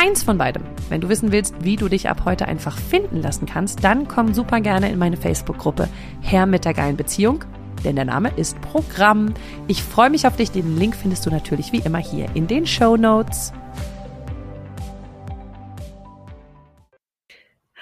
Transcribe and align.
keins 0.00 0.22
von 0.22 0.38
beidem. 0.38 0.62
Wenn 0.88 1.02
du 1.02 1.10
wissen 1.10 1.30
willst, 1.30 1.62
wie 1.62 1.76
du 1.76 1.88
dich 1.88 2.08
ab 2.08 2.22
heute 2.24 2.48
einfach 2.48 2.78
finden 2.78 3.20
lassen 3.20 3.44
kannst, 3.44 3.84
dann 3.84 4.08
komm 4.08 4.32
super 4.32 4.60
gerne 4.60 4.90
in 4.90 4.98
meine 4.98 5.18
Facebook-Gruppe 5.18 5.90
Herr 6.22 6.46
mit 6.46 6.64
der 6.64 6.72
geilen 6.72 6.96
Beziehung, 6.96 7.44
denn 7.84 7.96
der 7.96 8.06
Name 8.06 8.32
ist 8.36 8.58
Programm. 8.62 9.34
Ich 9.68 9.82
freue 9.82 10.08
mich 10.08 10.26
auf 10.26 10.36
dich. 10.36 10.52
Den 10.52 10.78
Link 10.78 10.96
findest 10.96 11.26
du 11.26 11.30
natürlich 11.30 11.72
wie 11.72 11.80
immer 11.80 11.98
hier 11.98 12.28
in 12.34 12.46
den 12.46 12.66
Show 12.66 12.96
Notes. 12.96 13.52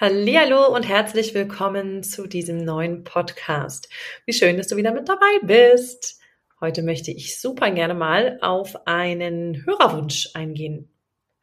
Hallo 0.00 0.75
und 0.75 0.88
herzlich 0.88 1.34
willkommen 1.34 2.03
zu 2.03 2.27
diesem 2.27 2.64
neuen 2.64 3.05
Podcast. 3.05 3.88
Wie 4.27 4.32
schön, 4.32 4.56
dass 4.56 4.66
du 4.66 4.77
wieder 4.77 4.92
mit 4.92 5.08
dabei 5.08 5.38
bist. 5.42 6.20
Heute 6.60 6.82
möchte 6.82 7.12
ich 7.12 7.41
super 7.41 7.70
gerne 7.70 7.94
mal 7.94 8.38
auf 8.42 8.75
einen 8.88 9.64
Hörerwunsch 9.64 10.30
eingehen. 10.34 10.91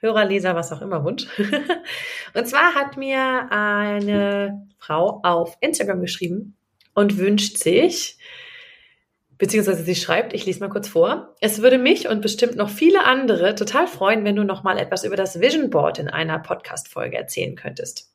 Hörer, 0.06 0.26
Leser, 0.26 0.56
was 0.56 0.72
auch 0.72 0.82
immer 0.82 1.04
Wunsch. 1.04 1.26
und 2.34 2.48
zwar 2.48 2.76
hat 2.76 2.96
mir 2.96 3.48
eine 3.50 4.68
Frau 4.78 5.20
auf 5.24 5.58
Instagram 5.62 6.02
geschrieben 6.02 6.56
und 6.94 7.18
wünscht 7.18 7.58
sich, 7.58 8.20
beziehungsweise 9.40 9.82
sie 9.84 9.96
schreibt, 9.96 10.34
ich 10.34 10.46
lese 10.46 10.60
mal 10.60 10.70
kurz 10.70 10.88
vor, 10.88 11.36
es 11.42 11.64
würde 11.64 11.80
mich 11.80 12.08
und 12.08 12.22
bestimmt 12.22 12.56
noch 12.56 12.70
viele 12.70 13.04
andere 13.04 13.56
total 13.56 13.88
freuen, 13.88 14.24
wenn 14.26 14.36
du 14.36 14.44
noch 14.44 14.62
mal 14.62 14.78
etwas 14.78 15.04
über 15.06 15.16
das 15.16 15.42
Vision 15.42 15.72
Board 15.72 15.98
in 15.98 16.08
einer 16.08 16.38
Podcast-Folge 16.38 17.18
erzählen 17.18 17.56
könntest. 17.56 18.14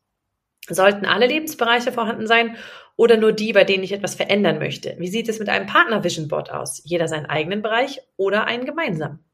Sollten 0.68 1.06
alle 1.06 1.26
Lebensbereiche 1.26 1.90
vorhanden 1.90 2.28
sein 2.28 2.56
oder 2.94 3.16
nur 3.16 3.32
die, 3.32 3.52
bei 3.52 3.64
denen 3.64 3.82
ich 3.82 3.92
etwas 3.92 4.14
verändern 4.14 4.58
möchte? 4.58 4.94
Wie 4.98 5.08
sieht 5.08 5.28
es 5.28 5.40
mit 5.40 5.48
einem 5.48 5.66
Partner 5.66 6.04
Vision 6.04 6.28
Board 6.28 6.52
aus? 6.52 6.82
Jeder 6.84 7.08
seinen 7.08 7.26
eigenen 7.26 7.62
Bereich 7.62 8.00
oder 8.16 8.44
einen 8.44 8.64
gemeinsamen? 8.64 9.24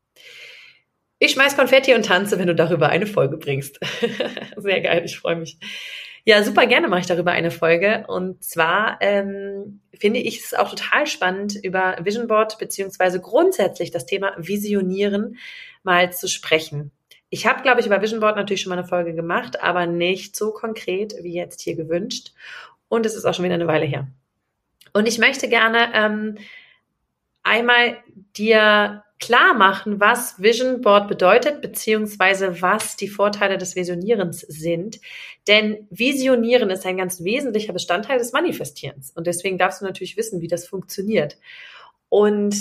Ich 1.18 1.32
schmeiß 1.32 1.56
Konfetti 1.56 1.94
und 1.94 2.04
tanze, 2.04 2.38
wenn 2.38 2.46
du 2.46 2.54
darüber 2.54 2.88
eine 2.88 3.06
Folge 3.06 3.38
bringst. 3.38 3.80
Sehr 4.56 4.80
geil, 4.80 5.02
ich 5.04 5.18
freue 5.18 5.36
mich. 5.36 5.58
Ja, 6.24 6.42
super 6.42 6.66
gerne 6.66 6.88
mache 6.88 7.00
ich 7.00 7.06
darüber 7.06 7.30
eine 7.30 7.50
Folge. 7.50 8.04
Und 8.08 8.44
zwar 8.44 8.98
ähm, 9.00 9.80
finde 9.94 10.20
ich 10.20 10.40
es 10.40 10.54
auch 10.54 10.70
total 10.70 11.06
spannend, 11.06 11.54
über 11.62 11.96
Vision 12.02 12.26
Board 12.26 12.58
beziehungsweise 12.58 13.20
grundsätzlich 13.20 13.92
das 13.92 14.06
Thema 14.06 14.34
Visionieren 14.36 15.38
mal 15.84 16.12
zu 16.12 16.28
sprechen. 16.28 16.90
Ich 17.30 17.46
habe, 17.46 17.62
glaube 17.62 17.80
ich, 17.80 17.86
über 17.86 18.02
Vision 18.02 18.20
Board 18.20 18.36
natürlich 18.36 18.62
schon 18.62 18.70
mal 18.70 18.78
eine 18.78 18.88
Folge 18.88 19.14
gemacht, 19.14 19.62
aber 19.62 19.86
nicht 19.86 20.36
so 20.36 20.52
konkret 20.52 21.14
wie 21.22 21.32
jetzt 21.32 21.60
hier 21.62 21.76
gewünscht. 21.76 22.32
Und 22.88 23.06
es 23.06 23.14
ist 23.14 23.24
auch 23.24 23.34
schon 23.34 23.44
wieder 23.44 23.54
eine 23.54 23.66
Weile 23.66 23.86
her. 23.86 24.08
Und 24.92 25.06
ich 25.06 25.18
möchte 25.18 25.48
gerne 25.48 25.90
ähm, 25.94 26.38
einmal 27.42 27.98
dir 28.36 29.04
klar 29.18 29.54
machen, 29.54 30.00
was 30.00 30.40
Vision 30.40 30.80
Board 30.82 31.08
bedeutet, 31.08 31.62
beziehungsweise 31.62 32.60
was 32.60 32.96
die 32.96 33.08
Vorteile 33.08 33.58
des 33.58 33.76
Visionierens 33.76 34.40
sind. 34.40 35.00
Denn 35.48 35.86
Visionieren 35.90 36.70
ist 36.70 36.84
ein 36.86 36.98
ganz 36.98 37.24
wesentlicher 37.24 37.72
Bestandteil 37.72 38.18
des 38.18 38.32
Manifestierens. 38.32 39.10
Und 39.10 39.26
deswegen 39.26 39.58
darfst 39.58 39.80
du 39.80 39.84
natürlich 39.84 40.16
wissen, 40.16 40.40
wie 40.40 40.48
das 40.48 40.66
funktioniert. 40.66 41.38
Und 42.08 42.56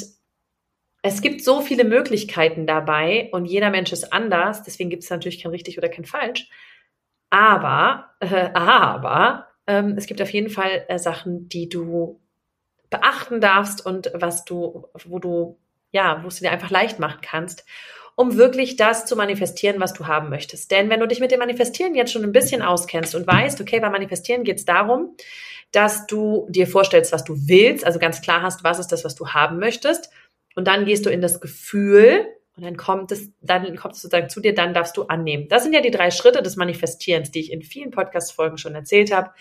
es 1.01 1.21
gibt 1.21 1.43
so 1.43 1.61
viele 1.61 1.83
Möglichkeiten 1.83 2.65
dabei 2.65 3.29
und 3.31 3.45
jeder 3.45 3.69
Mensch 3.69 3.91
ist 3.91 4.11
anders. 4.11 4.63
Deswegen 4.63 4.89
gibt 4.89 5.03
es 5.03 5.09
natürlich 5.09 5.43
kein 5.43 5.51
richtig 5.51 5.77
oder 5.77 5.89
kein 5.89 6.05
falsch. 6.05 6.49
Aber, 7.29 8.15
äh, 8.21 8.49
aber 8.53 9.49
ähm, 9.67 9.95
es 9.97 10.07
gibt 10.07 10.21
auf 10.21 10.31
jeden 10.31 10.49
Fall 10.49 10.85
äh, 10.87 10.97
Sachen, 10.97 11.47
die 11.49 11.69
du 11.69 12.19
beachten 12.89 13.41
darfst 13.41 13.85
und 13.85 14.11
was 14.13 14.45
du, 14.45 14.87
wo 15.05 15.19
du, 15.19 15.59
ja, 15.95 16.21
wo 16.23 16.27
es 16.27 16.39
dir 16.39 16.51
einfach 16.51 16.69
leicht 16.69 16.99
machen 16.99 17.19
kannst, 17.21 17.65
um 18.15 18.37
wirklich 18.37 18.75
das 18.75 19.05
zu 19.05 19.15
manifestieren, 19.15 19.79
was 19.79 19.93
du 19.93 20.07
haben 20.07 20.29
möchtest. 20.29 20.69
Denn 20.71 20.89
wenn 20.89 20.99
du 20.99 21.07
dich 21.07 21.21
mit 21.21 21.31
dem 21.31 21.39
Manifestieren 21.39 21.95
jetzt 21.95 22.11
schon 22.11 22.23
ein 22.23 22.33
bisschen 22.33 22.61
auskennst 22.61 23.15
und 23.15 23.25
weißt, 23.25 23.61
okay, 23.61 23.79
beim 23.79 23.93
Manifestieren 23.93 24.43
geht 24.43 24.57
es 24.57 24.65
darum, 24.65 25.15
dass 25.71 26.05
du 26.05 26.47
dir 26.49 26.67
vorstellst, 26.67 27.13
was 27.13 27.23
du 27.23 27.35
willst, 27.47 27.85
also 27.85 27.97
ganz 27.97 28.21
klar 28.21 28.41
hast, 28.41 28.63
was 28.63 28.77
ist 28.79 28.91
das, 28.91 29.05
was 29.05 29.15
du 29.15 29.29
haben 29.29 29.57
möchtest, 29.57 30.09
und 30.55 30.67
dann 30.67 30.85
gehst 30.85 31.05
du 31.05 31.09
in 31.09 31.21
das 31.21 31.41
Gefühl, 31.41 32.25
und 32.57 32.63
dann 32.63 32.77
kommt 32.77 33.11
es, 33.11 33.31
dann 33.41 33.75
kommt 33.75 33.95
es 33.95 34.01
sozusagen 34.01 34.29
zu 34.29 34.39
dir, 34.39 34.53
dann 34.53 34.73
darfst 34.73 34.95
du 34.95 35.03
annehmen. 35.03 35.49
Das 35.49 35.63
sind 35.63 35.73
ja 35.73 35.81
die 35.81 35.91
drei 35.91 36.09
Schritte 36.11 36.41
des 36.41 36.55
Manifestierens, 36.55 37.31
die 37.31 37.41
ich 37.41 37.51
in 37.51 37.61
vielen 37.61 37.91
Podcast-Folgen 37.91 38.57
schon 38.57 38.75
erzählt 38.75 39.13
habe, 39.13 39.31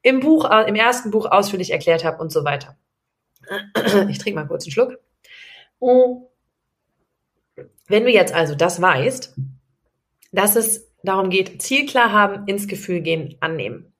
im 0.00 0.20
Buch, 0.20 0.50
äh, 0.50 0.66
im 0.68 0.74
ersten 0.74 1.10
Buch 1.10 1.26
ausführlich 1.26 1.70
erklärt 1.70 2.04
habe 2.04 2.22
und 2.22 2.32
so 2.32 2.44
weiter. 2.44 2.76
Ich 4.08 4.18
trinke 4.18 4.40
mal 4.40 4.46
kurz 4.46 4.64
einen 4.64 4.72
Schluck. 4.72 4.98
Wenn 7.88 8.04
du 8.04 8.10
jetzt 8.10 8.32
also 8.32 8.54
das 8.54 8.80
weißt, 8.80 9.34
dass 10.32 10.56
es 10.56 10.90
darum 11.02 11.30
geht, 11.30 11.60
Ziel 11.60 11.86
klar 11.86 12.12
haben, 12.12 12.46
ins 12.46 12.68
Gefühl 12.68 13.00
gehen, 13.00 13.36
annehmen, 13.40 13.92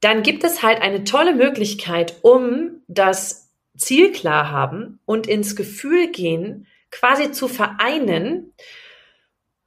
dann 0.00 0.22
gibt 0.22 0.44
es 0.44 0.62
halt 0.62 0.80
eine 0.80 1.04
tolle 1.04 1.34
Möglichkeit, 1.34 2.18
um 2.22 2.82
das 2.86 3.50
Ziel 3.76 4.12
klar 4.12 4.50
haben 4.50 5.00
und 5.04 5.26
ins 5.26 5.56
Gefühl 5.56 6.10
gehen 6.12 6.66
quasi 6.90 7.32
zu 7.32 7.48
vereinen 7.48 8.54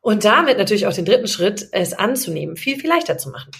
und 0.01 0.23
damit 0.23 0.57
natürlich 0.57 0.87
auch 0.87 0.93
den 0.93 1.05
dritten 1.05 1.27
Schritt, 1.27 1.67
es 1.73 1.93
anzunehmen, 1.93 2.55
viel, 2.55 2.79
viel 2.79 2.89
leichter 2.89 3.17
zu 3.17 3.29
machen. 3.29 3.51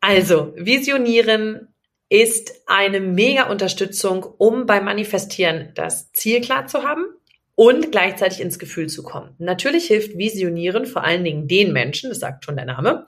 Also, 0.00 0.52
visionieren 0.56 1.71
ist 2.12 2.64
eine 2.66 3.00
mega 3.00 3.44
Unterstützung, 3.44 4.22
um 4.36 4.66
beim 4.66 4.84
Manifestieren 4.84 5.70
das 5.74 6.12
Ziel 6.12 6.42
klar 6.42 6.66
zu 6.66 6.82
haben 6.82 7.06
und 7.54 7.90
gleichzeitig 7.90 8.42
ins 8.42 8.58
Gefühl 8.58 8.90
zu 8.90 9.02
kommen. 9.02 9.34
Natürlich 9.38 9.86
hilft 9.86 10.18
Visionieren 10.18 10.84
vor 10.84 11.04
allen 11.04 11.24
Dingen 11.24 11.48
den 11.48 11.72
Menschen, 11.72 12.10
das 12.10 12.20
sagt 12.20 12.44
schon 12.44 12.56
der 12.56 12.66
Name, 12.66 13.06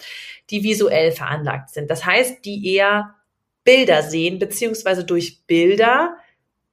die 0.48 0.62
visuell 0.62 1.12
veranlagt 1.12 1.68
sind. 1.68 1.90
Das 1.90 2.06
heißt, 2.06 2.46
die 2.46 2.66
eher 2.66 3.14
Bilder 3.62 4.00
sehen, 4.00 4.38
beziehungsweise 4.38 5.04
durch 5.04 5.44
Bilder 5.46 6.16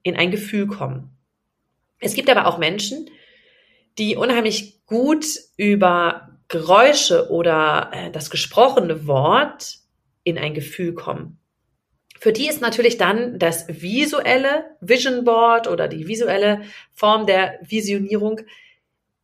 in 0.01 0.15
ein 0.15 0.31
Gefühl 0.31 0.67
kommen. 0.67 1.09
Es 1.99 2.13
gibt 2.13 2.29
aber 2.29 2.47
auch 2.47 2.57
Menschen, 2.57 3.09
die 3.97 4.15
unheimlich 4.15 4.85
gut 4.85 5.25
über 5.57 6.39
Geräusche 6.47 7.29
oder 7.29 7.91
äh, 7.93 8.09
das 8.09 8.29
gesprochene 8.29 9.05
Wort 9.05 9.79
in 10.23 10.37
ein 10.37 10.53
Gefühl 10.53 10.93
kommen. 10.93 11.40
Für 12.21 12.31
die 12.31 12.47
ist 12.47 12.61
natürlich 12.61 12.99
dann 12.99 13.39
das 13.39 13.65
visuelle 13.67 14.75
Vision 14.79 15.23
Board 15.23 15.67
oder 15.67 15.87
die 15.87 16.07
visuelle 16.07 16.61
Form 16.93 17.25
der 17.25 17.57
Visionierung 17.63 18.41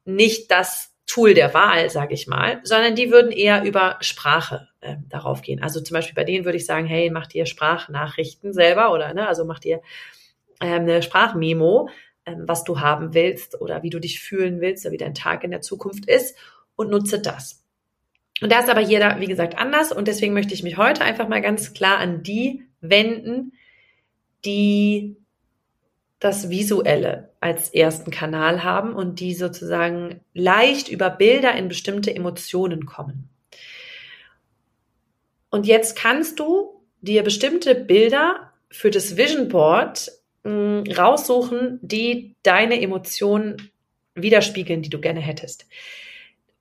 nicht 0.04 0.50
das 0.50 0.96
Tool 1.06 1.36
der 1.36 1.54
Wahl, 1.54 1.92
sage 1.92 2.16
ich 2.16 2.26
mal, 2.26 2.60
sondern 2.64 2.96
die 2.96 3.12
würden 3.12 3.32
eher 3.32 3.64
über 3.66 3.98
Sprache 4.02 4.70
äh, 4.82 4.96
darauf 5.10 5.44
gehen. 5.44 5.62
Also 5.62 5.80
zum 5.80 5.94
Beispiel 5.94 6.16
bei 6.16 6.24
denen 6.24 6.44
würde 6.44 6.58
ich 6.58 6.66
sagen, 6.66 6.88
hey, 6.88 7.12
mach 7.12 7.28
dir 7.28 7.46
Sprachnachrichten 7.46 8.52
selber 8.52 8.92
oder 8.92 9.14
ne, 9.14 9.28
also 9.28 9.46
mach 9.46 9.60
dir 9.60 9.80
ähm, 10.60 10.82
eine 10.82 11.04
Sprachmemo, 11.04 11.90
ähm, 12.26 12.46
was 12.48 12.64
du 12.64 12.80
haben 12.80 13.14
willst 13.14 13.62
oder 13.62 13.84
wie 13.84 13.92
du 13.92 14.00
dich 14.00 14.22
fühlen 14.22 14.60
willst 14.60 14.88
oder 14.88 14.94
wie 14.94 14.98
dein 14.98 15.14
Tag 15.14 15.44
in 15.44 15.52
der 15.52 15.62
Zukunft 15.62 16.08
ist 16.08 16.36
und 16.76 16.90
nutze 16.90 17.20
das. 17.20 17.64
Und 18.42 18.52
da 18.52 18.58
ist 18.58 18.72
aber 18.72 18.82
jeder, 18.82 19.20
wie 19.20 19.28
gesagt, 19.28 19.56
anders 19.56 19.92
und 19.92 20.08
deswegen 20.08 20.34
möchte 20.34 20.56
ich 20.56 20.64
mich 20.64 20.78
heute 20.78 21.02
einfach 21.02 21.28
mal 21.28 21.44
ganz 21.44 21.76
klar 21.76 22.00
an 22.00 22.24
die 22.24 22.67
wenden, 22.82 23.54
die 24.46 25.18
das 26.20 26.50
Visuelle 26.50 27.30
als 27.40 27.70
ersten 27.70 28.12
Kanal 28.12 28.64
haben 28.64 28.94
und 28.94 29.20
die 29.20 29.34
sozusagen 29.34 30.22
leicht 30.34 30.90
über 30.90 31.10
Bilder 31.10 31.54
in 31.56 31.68
bestimmte 31.68 32.14
Emotionen 32.16 32.86
kommen. 32.86 33.30
Und 35.50 35.68
jetzt 35.68 35.96
kannst 35.96 36.40
du 36.40 36.82
dir 37.02 37.24
bestimmte 37.24 37.76
Bilder 37.76 38.52
für 38.70 38.90
das 38.90 39.16
Vision 39.16 39.48
Board 39.48 40.12
raussuchen, 40.46 41.80
die 41.82 42.36
deine 42.44 42.82
Emotionen 42.82 43.72
widerspiegeln, 44.16 44.82
die 44.82 44.90
du 44.90 45.00
gerne 45.00 45.20
hättest. 45.20 45.68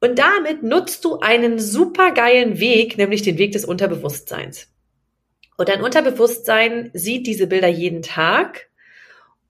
Und 0.01 0.19
damit 0.19 0.63
nutzt 0.63 1.05
du 1.05 1.21
einen 1.21 1.59
super 1.59 2.13
geilen 2.13 2.59
Weg, 2.61 2.99
nämlich 2.99 3.23
den 3.23 3.39
Weg 3.39 3.53
des 3.53 3.65
Unterbewusstseins. 3.65 4.69
Und 5.57 5.69
dein 5.69 5.83
Unterbewusstsein 5.83 6.91
sieht 6.93 7.27
diese 7.27 7.47
Bilder 7.47 7.69
jeden 7.69 8.03
Tag 8.03 8.69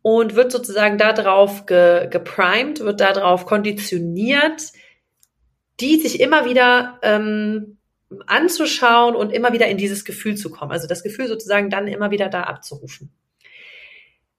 und 0.03 0.37
wird 0.37 0.53
sozusagen 0.53 0.99
darauf 0.99 1.67
ge, 1.67 2.09
geprimed, 2.09 2.81
wird 2.81 3.01
darauf 3.01 3.45
konditioniert, 3.45 4.73
die 5.81 6.01
sich 6.01 6.21
immer 6.21 6.45
wieder 6.45 7.01
ähm, 7.03 7.79
anzuschauen 8.27 9.17
und 9.17 9.33
immer 9.33 9.53
wieder 9.53 9.67
in 9.67 9.79
dieses 9.79 10.05
Gefühl 10.05 10.37
zu 10.37 10.51
kommen. 10.51 10.71
Also 10.71 10.87
das 10.87 11.03
Gefühl 11.03 11.27
sozusagen 11.27 11.71
dann 11.71 11.89
immer 11.89 12.11
wieder 12.11 12.29
da 12.29 12.45
abzurufen. 12.45 13.11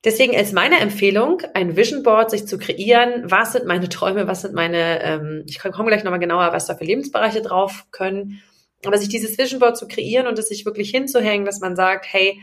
Deswegen 0.06 0.34
ist 0.34 0.54
meine 0.54 0.80
Empfehlung, 0.80 1.42
ein 1.54 1.76
Vision 1.76 2.02
Board 2.02 2.32
sich 2.32 2.48
zu 2.48 2.58
kreieren. 2.58 3.24
Was 3.26 3.52
sind 3.52 3.66
meine 3.66 3.90
Träume? 3.90 4.26
Was 4.26 4.44
sind 4.44 4.54
meine, 4.54 5.04
ähm, 5.04 5.44
ich 5.48 5.60
komme 5.60 5.90
gleich 5.90 6.06
nochmal 6.06 6.20
genauer, 6.20 6.54
was 6.54 6.68
da 6.68 6.76
für 6.76 6.86
Lebensbereiche 6.86 7.42
drauf 7.42 7.88
können. 7.92 8.42
Aber 8.86 8.98
sich 8.98 9.10
dieses 9.10 9.38
Vision 9.38 9.60
Board 9.60 9.78
zu 9.78 9.88
kreieren 9.88 10.28
und 10.28 10.38
es 10.38 10.50
sich 10.50 10.66
wirklich 10.66 10.92
hinzuhängen, 10.92 11.46
dass 11.46 11.60
man 11.60 11.76
sagt, 11.76 12.06
hey, 12.12 12.42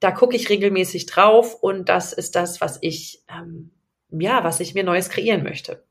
da 0.00 0.10
gucke 0.10 0.36
ich 0.36 0.48
regelmäßig 0.48 1.06
drauf 1.06 1.54
und 1.54 1.88
das 1.88 2.12
ist 2.12 2.34
das, 2.36 2.60
was 2.60 2.78
ich, 2.80 3.22
ähm, 3.28 3.70
ja, 4.10 4.44
was 4.44 4.60
ich 4.60 4.74
mir 4.74 4.84
Neues 4.84 5.10
kreieren 5.10 5.42
möchte. 5.42 5.84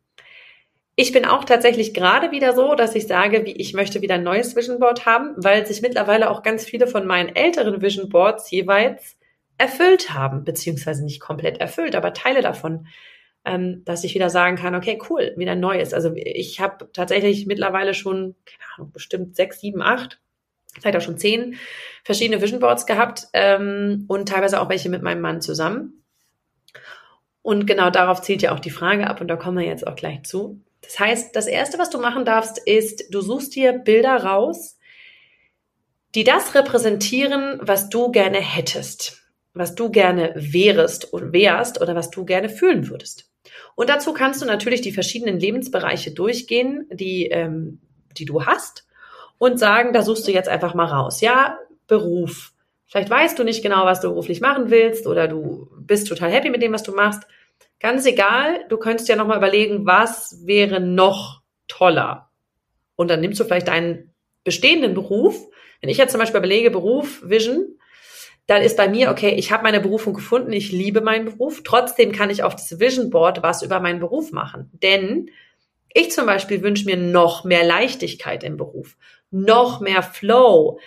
Ich 0.95 1.13
bin 1.13 1.23
auch 1.23 1.45
tatsächlich 1.45 1.93
gerade 1.93 2.31
wieder 2.31 2.53
so, 2.53 2.75
dass 2.75 2.93
ich 2.93 3.07
sage, 3.07 3.45
wie 3.45 3.53
ich 3.53 3.73
möchte 3.73 4.01
wieder 4.01 4.15
ein 4.15 4.23
neues 4.23 4.55
Vision 4.55 4.79
Board 4.79 5.05
haben, 5.05 5.33
weil 5.37 5.65
sich 5.65 5.81
mittlerweile 5.81 6.29
auch 6.29 6.43
ganz 6.43 6.65
viele 6.65 6.87
von 6.87 7.07
meinen 7.07 7.35
älteren 7.35 7.81
Vision 7.81 8.09
Boards 8.09 8.51
jeweils 8.51 9.15
erfüllt 9.57 10.13
haben, 10.13 10.43
beziehungsweise 10.43 11.03
nicht 11.03 11.19
komplett 11.19 11.59
erfüllt, 11.59 11.95
aber 11.95 12.13
Teile 12.13 12.41
davon, 12.41 12.87
ähm, 13.45 13.83
dass 13.85 14.03
ich 14.03 14.15
wieder 14.15 14.29
sagen 14.29 14.57
kann, 14.57 14.75
okay, 14.75 14.99
cool, 15.09 15.33
wieder 15.37 15.55
neues. 15.55 15.93
Also 15.93 16.11
ich 16.15 16.59
habe 16.59 16.89
tatsächlich 16.93 17.45
mittlerweile 17.45 17.93
schon, 17.93 18.35
keine 18.45 18.73
Ahnung, 18.75 18.91
bestimmt 18.91 19.35
sechs, 19.35 19.61
sieben, 19.61 19.81
acht, 19.81 20.19
vielleicht 20.79 20.97
auch 20.97 21.01
schon 21.01 21.17
zehn 21.17 21.55
verschiedene 22.03 22.41
Vision 22.41 22.59
Boards 22.59 22.85
gehabt 22.85 23.27
ähm, 23.33 24.05
und 24.07 24.29
teilweise 24.29 24.61
auch 24.61 24.69
welche 24.69 24.89
mit 24.89 25.01
meinem 25.01 25.21
Mann 25.21 25.41
zusammen. 25.41 26.03
Und 27.41 27.65
genau 27.65 27.89
darauf 27.89 28.21
zielt 28.21 28.41
ja 28.41 28.53
auch 28.53 28.59
die 28.59 28.69
Frage 28.69 29.07
ab 29.07 29.21
und 29.21 29.27
da 29.27 29.35
kommen 29.35 29.57
wir 29.57 29.65
jetzt 29.65 29.87
auch 29.87 29.95
gleich 29.95 30.23
zu. 30.23 30.61
Das 30.81 30.99
heißt, 30.99 31.35
das 31.35 31.47
Erste, 31.47 31.79
was 31.79 31.89
du 31.89 31.99
machen 31.99 32.25
darfst, 32.25 32.57
ist, 32.57 33.13
du 33.13 33.21
suchst 33.21 33.55
dir 33.55 33.73
Bilder 33.73 34.23
raus, 34.23 34.77
die 36.15 36.23
das 36.23 36.55
repräsentieren, 36.55 37.59
was 37.61 37.89
du 37.89 38.11
gerne 38.11 38.39
hättest, 38.39 39.21
was 39.53 39.75
du 39.75 39.89
gerne 39.91 40.33
wärest 40.35 41.11
und 41.13 41.33
wärst 41.33 41.81
oder 41.81 41.95
was 41.95 42.09
du 42.09 42.25
gerne 42.25 42.49
fühlen 42.49 42.89
würdest. 42.89 43.28
Und 43.79 43.87
dazu 43.87 44.11
kannst 44.11 44.41
du 44.41 44.45
natürlich 44.45 44.81
die 44.81 44.91
verschiedenen 44.91 45.39
Lebensbereiche 45.39 46.11
durchgehen, 46.11 46.85
die, 46.91 47.27
ähm, 47.27 47.79
die 48.17 48.25
du 48.25 48.45
hast 48.45 48.85
und 49.37 49.57
sagen, 49.57 49.93
da 49.93 50.01
suchst 50.01 50.27
du 50.27 50.33
jetzt 50.33 50.49
einfach 50.49 50.73
mal 50.73 50.87
raus. 50.87 51.21
Ja, 51.21 51.57
Beruf. 51.87 52.51
Vielleicht 52.87 53.09
weißt 53.09 53.39
du 53.39 53.45
nicht 53.45 53.63
genau, 53.63 53.85
was 53.85 54.01
du 54.01 54.09
beruflich 54.09 54.41
machen 54.41 54.69
willst 54.69 55.07
oder 55.07 55.29
du 55.29 55.69
bist 55.79 56.09
total 56.09 56.29
happy 56.29 56.49
mit 56.49 56.61
dem, 56.61 56.73
was 56.73 56.83
du 56.83 56.91
machst. 56.91 57.23
Ganz 57.79 58.05
egal, 58.05 58.65
du 58.67 58.75
könntest 58.75 59.07
ja 59.07 59.15
nochmal 59.15 59.37
überlegen, 59.37 59.85
was 59.85 60.45
wäre 60.45 60.81
noch 60.81 61.41
toller. 61.69 62.31
Und 62.97 63.09
dann 63.09 63.21
nimmst 63.21 63.39
du 63.39 63.45
vielleicht 63.45 63.69
deinen 63.69 64.13
bestehenden 64.43 64.93
Beruf. 64.93 65.41
Wenn 65.79 65.89
ich 65.89 65.97
jetzt 65.97 66.11
zum 66.11 66.19
Beispiel 66.19 66.39
überlege, 66.39 66.69
Beruf, 66.69 67.21
Vision, 67.23 67.78
dann 68.49 68.63
ist 68.63 68.77
bei 68.77 68.89
mir, 68.89 69.11
okay, 69.11 69.35
ich 69.35 69.51
habe 69.51 69.61
meine 69.61 69.79
Berufung 69.79 70.15
gefunden, 70.15 70.51
ich 70.51 70.71
liebe 70.71 71.01
meinen 71.01 71.25
Beruf. 71.25 71.61
Trotzdem 71.63 72.11
kann 72.11 72.31
ich 72.31 72.41
auf 72.41 72.55
das 72.55 72.79
Vision 72.79 73.11
Board 73.11 73.43
was 73.43 73.61
über 73.61 73.79
meinen 73.79 73.99
Beruf 73.99 74.31
machen. 74.31 74.71
Denn 74.81 75.29
ich 75.93 76.09
zum 76.09 76.25
Beispiel 76.25 76.63
wünsche 76.63 76.85
mir 76.85 76.97
noch 76.97 77.43
mehr 77.43 77.63
Leichtigkeit 77.63 78.43
im 78.43 78.57
Beruf, 78.57 78.97
noch 79.29 79.81
mehr 79.81 80.01
Flow, 80.01 80.79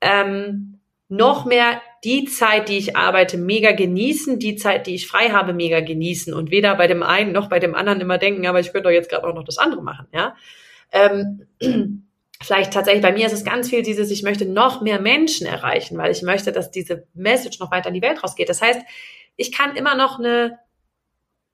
ähm, 0.00 0.78
noch 1.08 1.44
mehr 1.44 1.82
die 2.04 2.26
Zeit, 2.26 2.68
die 2.68 2.78
ich 2.78 2.96
arbeite, 2.96 3.36
mega 3.36 3.72
genießen, 3.72 4.38
die 4.38 4.54
Zeit, 4.54 4.86
die 4.86 4.94
ich 4.94 5.08
frei 5.08 5.30
habe, 5.30 5.52
mega 5.52 5.80
genießen 5.80 6.32
und 6.32 6.52
weder 6.52 6.76
bei 6.76 6.86
dem 6.86 7.02
einen 7.02 7.32
noch 7.32 7.48
bei 7.48 7.58
dem 7.58 7.74
anderen 7.74 8.00
immer 8.00 8.18
denken, 8.18 8.46
aber 8.46 8.60
ich 8.60 8.70
könnte 8.70 8.90
doch 8.90 8.94
jetzt 8.94 9.10
gerade 9.10 9.26
auch 9.26 9.34
noch 9.34 9.44
das 9.44 9.58
andere 9.58 9.82
machen, 9.82 10.06
ja. 10.12 10.36
Ähm, 10.92 11.48
vielleicht 12.42 12.72
tatsächlich 12.72 13.02
bei 13.02 13.12
mir 13.12 13.26
ist 13.26 13.32
es 13.32 13.44
ganz 13.44 13.68
viel 13.68 13.82
dieses, 13.82 14.10
ich 14.10 14.22
möchte 14.22 14.46
noch 14.46 14.80
mehr 14.80 15.00
Menschen 15.00 15.46
erreichen, 15.46 15.98
weil 15.98 16.12
ich 16.12 16.22
möchte, 16.22 16.52
dass 16.52 16.70
diese 16.70 17.06
Message 17.14 17.58
noch 17.58 17.70
weiter 17.70 17.88
in 17.88 17.94
die 17.94 18.02
Welt 18.02 18.22
rausgeht. 18.22 18.48
Das 18.48 18.62
heißt, 18.62 18.80
ich 19.36 19.52
kann 19.52 19.76
immer 19.76 19.94
noch 19.94 20.18
eine 20.18 20.58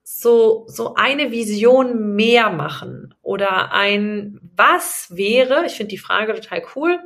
so, 0.03 0.65
so 0.69 0.95
eine 0.95 1.31
Vision 1.31 2.15
mehr 2.15 2.51
machen 2.51 3.15
oder 3.23 3.73
ein 3.73 4.39
was 4.55 5.09
wäre, 5.17 5.65
ich 5.65 5.73
finde 5.73 5.91
die 5.91 5.99
Frage 5.99 6.35
total 6.35 6.63
cool, 6.77 6.99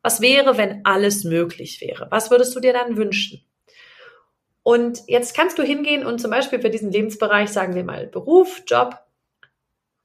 was 0.00 0.20
wäre, 0.20 0.56
wenn 0.56 0.84
alles 0.84 1.24
möglich 1.24 1.80
wäre? 1.80 2.06
Was 2.10 2.30
würdest 2.30 2.54
du 2.54 2.60
dir 2.60 2.72
dann 2.72 2.96
wünschen? 2.96 3.44
Und 4.62 5.02
jetzt 5.08 5.36
kannst 5.36 5.58
du 5.58 5.64
hingehen 5.64 6.06
und 6.06 6.20
zum 6.20 6.30
Beispiel 6.30 6.60
für 6.60 6.70
diesen 6.70 6.92
Lebensbereich, 6.92 7.50
sagen 7.50 7.74
wir 7.74 7.82
mal 7.82 8.06
Beruf, 8.06 8.62
Job, 8.66 8.96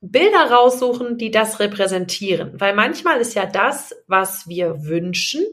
Bilder 0.01 0.51
raussuchen, 0.51 1.17
die 1.17 1.31
das 1.31 1.59
repräsentieren. 1.59 2.59
Weil 2.59 2.75
manchmal 2.75 3.21
ist 3.21 3.35
ja 3.35 3.45
das, 3.45 3.95
was 4.07 4.47
wir 4.47 4.83
wünschen, 4.85 5.45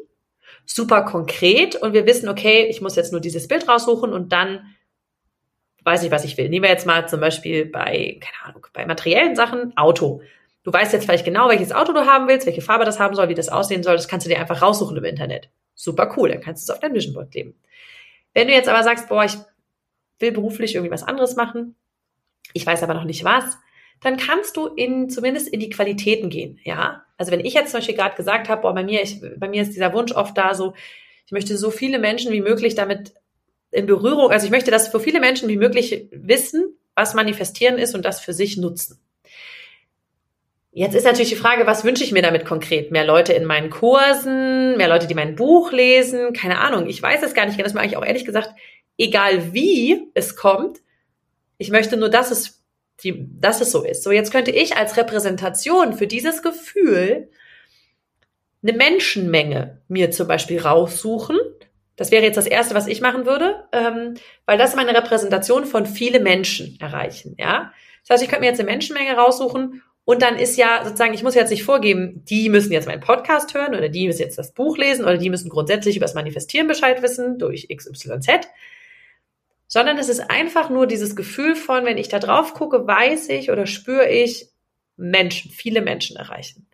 super 0.64 1.02
konkret 1.02 1.76
und 1.76 1.92
wir 1.92 2.06
wissen, 2.06 2.28
okay, 2.28 2.66
ich 2.66 2.80
muss 2.80 2.96
jetzt 2.96 3.12
nur 3.12 3.20
dieses 3.20 3.46
Bild 3.46 3.68
raussuchen 3.68 4.12
und 4.12 4.32
dann 4.32 4.74
weiß 5.84 6.02
ich, 6.02 6.10
was 6.10 6.24
ich 6.24 6.36
will. 6.36 6.48
Nehmen 6.48 6.64
wir 6.64 6.70
jetzt 6.70 6.86
mal 6.86 7.08
zum 7.08 7.20
Beispiel 7.20 7.66
bei, 7.66 8.18
keine 8.20 8.50
Ahnung, 8.50 8.66
bei 8.72 8.84
materiellen 8.86 9.36
Sachen, 9.36 9.76
Auto. 9.76 10.22
Du 10.62 10.72
weißt 10.72 10.92
jetzt 10.92 11.04
vielleicht 11.04 11.24
genau, 11.24 11.48
welches 11.48 11.72
Auto 11.72 11.92
du 11.92 12.04
haben 12.04 12.28
willst, 12.28 12.46
welche 12.46 12.60
Farbe 12.60 12.84
das 12.84 13.00
haben 13.00 13.14
soll, 13.14 13.28
wie 13.28 13.34
das 13.34 13.48
aussehen 13.48 13.82
soll. 13.82 13.96
Das 13.96 14.08
kannst 14.08 14.26
du 14.26 14.30
dir 14.30 14.38
einfach 14.38 14.60
raussuchen 14.60 14.96
im 14.96 15.04
Internet. 15.04 15.50
Super 15.74 16.12
cool, 16.16 16.28
dann 16.28 16.40
kannst 16.40 16.68
du 16.68 16.72
es 16.72 16.76
auf 16.76 16.80
dein 16.80 16.94
Vision 16.94 17.14
Board 17.14 17.30
kleben. 17.30 17.54
Wenn 18.34 18.48
du 18.48 18.54
jetzt 18.54 18.68
aber 18.68 18.82
sagst, 18.82 19.08
boah, 19.08 19.24
ich 19.24 19.36
will 20.18 20.32
beruflich 20.32 20.74
irgendwie 20.74 20.92
was 20.92 21.04
anderes 21.04 21.36
machen, 21.36 21.76
ich 22.52 22.66
weiß 22.66 22.82
aber 22.82 22.94
noch 22.94 23.04
nicht 23.04 23.24
was, 23.24 23.56
dann 24.00 24.16
kannst 24.16 24.56
du 24.56 24.66
in, 24.66 25.10
zumindest 25.10 25.48
in 25.48 25.60
die 25.60 25.70
Qualitäten 25.70 26.30
gehen, 26.30 26.60
ja. 26.64 27.04
Also 27.16 27.32
wenn 27.32 27.40
ich 27.40 27.54
jetzt 27.54 27.72
zum 27.72 27.78
Beispiel 27.78 27.96
gerade 27.96 28.16
gesagt 28.16 28.48
habe, 28.48 28.62
boah, 28.62 28.74
bei 28.74 28.84
mir, 28.84 29.02
ich, 29.02 29.20
bei 29.38 29.48
mir 29.48 29.62
ist 29.62 29.74
dieser 29.74 29.92
Wunsch 29.92 30.12
oft 30.12 30.36
da 30.38 30.54
so, 30.54 30.74
ich 31.26 31.32
möchte 31.32 31.56
so 31.56 31.70
viele 31.70 31.98
Menschen 31.98 32.32
wie 32.32 32.40
möglich 32.40 32.74
damit 32.74 33.12
in 33.70 33.86
Berührung, 33.86 34.30
also 34.30 34.46
ich 34.46 34.52
möchte, 34.52 34.70
dass 34.70 34.90
so 34.90 34.98
viele 34.98 35.20
Menschen 35.20 35.48
wie 35.48 35.56
möglich 35.56 36.08
wissen, 36.10 36.76
was 36.94 37.14
manifestieren 37.14 37.78
ist 37.78 37.94
und 37.94 38.04
das 38.04 38.20
für 38.20 38.32
sich 38.32 38.56
nutzen. 38.56 39.00
Jetzt 40.70 40.94
ist 40.94 41.04
natürlich 41.04 41.30
die 41.30 41.36
Frage, 41.36 41.66
was 41.66 41.82
wünsche 41.82 42.04
ich 42.04 42.12
mir 42.12 42.22
damit 42.22 42.44
konkret? 42.44 42.92
Mehr 42.92 43.04
Leute 43.04 43.32
in 43.32 43.44
meinen 43.44 43.68
Kursen, 43.68 44.76
mehr 44.76 44.88
Leute, 44.88 45.06
die 45.06 45.14
mein 45.14 45.34
Buch 45.34 45.72
lesen, 45.72 46.32
keine 46.32 46.58
Ahnung. 46.58 46.86
Ich 46.88 47.02
weiß 47.02 47.22
es 47.22 47.34
gar 47.34 47.46
nicht, 47.46 47.58
das 47.58 47.68
ist 47.68 47.74
mir 47.74 47.80
eigentlich 47.80 47.96
auch 47.96 48.04
ehrlich 48.04 48.24
gesagt, 48.24 48.50
egal 48.96 49.52
wie 49.52 50.08
es 50.14 50.36
kommt, 50.36 50.78
ich 51.56 51.70
möchte 51.70 51.96
nur, 51.96 52.10
dass 52.10 52.30
es, 52.30 52.57
die, 53.04 53.26
dass 53.40 53.60
es 53.60 53.70
so 53.70 53.84
ist. 53.84 54.02
So, 54.02 54.10
jetzt 54.10 54.32
könnte 54.32 54.50
ich 54.50 54.76
als 54.76 54.96
Repräsentation 54.96 55.92
für 55.92 56.06
dieses 56.06 56.42
Gefühl 56.42 57.28
eine 58.62 58.72
Menschenmenge 58.72 59.82
mir 59.88 60.10
zum 60.10 60.26
Beispiel 60.26 60.60
raussuchen. 60.60 61.38
Das 61.96 62.10
wäre 62.10 62.24
jetzt 62.24 62.36
das 62.36 62.46
Erste, 62.46 62.74
was 62.74 62.86
ich 62.86 63.00
machen 63.00 63.26
würde, 63.26 63.64
ähm, 63.72 64.14
weil 64.46 64.58
das 64.58 64.76
meine 64.76 64.94
Repräsentation 64.94 65.64
von 65.64 65.86
viele 65.86 66.20
Menschen 66.20 66.76
erreichen. 66.80 67.34
Ja, 67.38 67.72
das 68.02 68.14
heißt, 68.14 68.22
ich 68.22 68.28
könnte 68.28 68.42
mir 68.42 68.48
jetzt 68.48 68.60
eine 68.60 68.70
Menschenmenge 68.70 69.14
raussuchen 69.14 69.82
und 70.04 70.22
dann 70.22 70.36
ist 70.36 70.56
ja 70.56 70.80
sozusagen, 70.84 71.12
ich 71.12 71.22
muss 71.22 71.34
jetzt 71.34 71.50
nicht 71.50 71.64
vorgeben, 71.64 72.24
die 72.24 72.48
müssen 72.48 72.72
jetzt 72.72 72.88
meinen 72.88 73.02
Podcast 73.02 73.52
hören 73.52 73.74
oder 73.74 73.90
die 73.90 74.06
müssen 74.06 74.22
jetzt 74.22 74.38
das 74.38 74.54
Buch 74.54 74.78
lesen 74.78 75.04
oder 75.04 75.18
die 75.18 75.28
müssen 75.28 75.50
grundsätzlich 75.50 75.96
über 75.96 76.06
das 76.06 76.14
Manifestieren 76.14 76.66
Bescheid 76.66 77.02
wissen 77.02 77.38
durch 77.38 77.68
XYZ, 77.68 78.48
sondern 79.68 79.98
es 79.98 80.08
ist 80.08 80.30
einfach 80.30 80.70
nur 80.70 80.86
dieses 80.86 81.14
Gefühl 81.14 81.54
von, 81.54 81.84
wenn 81.84 81.98
ich 81.98 82.08
da 82.08 82.18
drauf 82.18 82.54
gucke, 82.54 82.86
weiß 82.86 83.28
ich 83.28 83.50
oder 83.50 83.66
spüre 83.66 84.08
ich, 84.08 84.48
Menschen, 84.96 85.50
viele 85.52 85.82
Menschen 85.82 86.16
erreichen. 86.16 86.66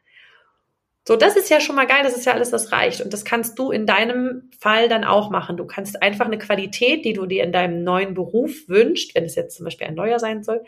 So, 1.07 1.17
das 1.17 1.37
ist 1.37 1.51
ja 1.51 1.61
schon 1.61 1.77
mal 1.77 1.87
geil, 1.87 2.03
das 2.03 2.17
ist 2.17 2.25
ja 2.25 2.33
alles, 2.33 2.51
das 2.51 2.73
reicht. 2.73 3.03
Und 3.03 3.13
das 3.13 3.27
kannst 3.27 3.59
du 3.59 3.71
in 3.71 3.85
deinem 3.85 4.51
Fall 4.59 4.89
dann 4.89 5.05
auch 5.05 5.29
machen. 5.29 5.59
Du 5.59 5.67
kannst 5.67 6.03
einfach 6.03 6.25
eine 6.25 6.39
Qualität, 6.39 7.05
die 7.05 7.13
du 7.13 7.27
dir 7.27 7.45
in 7.45 7.53
deinem 7.53 7.85
neuen 7.85 8.15
Beruf 8.15 8.69
wünschst, 8.69 9.15
wenn 9.15 9.25
es 9.25 9.35
jetzt 9.35 9.57
zum 9.57 9.65
Beispiel 9.65 9.87
ein 9.87 9.95
neuer 9.95 10.19
sein 10.19 10.43
soll, 10.43 10.65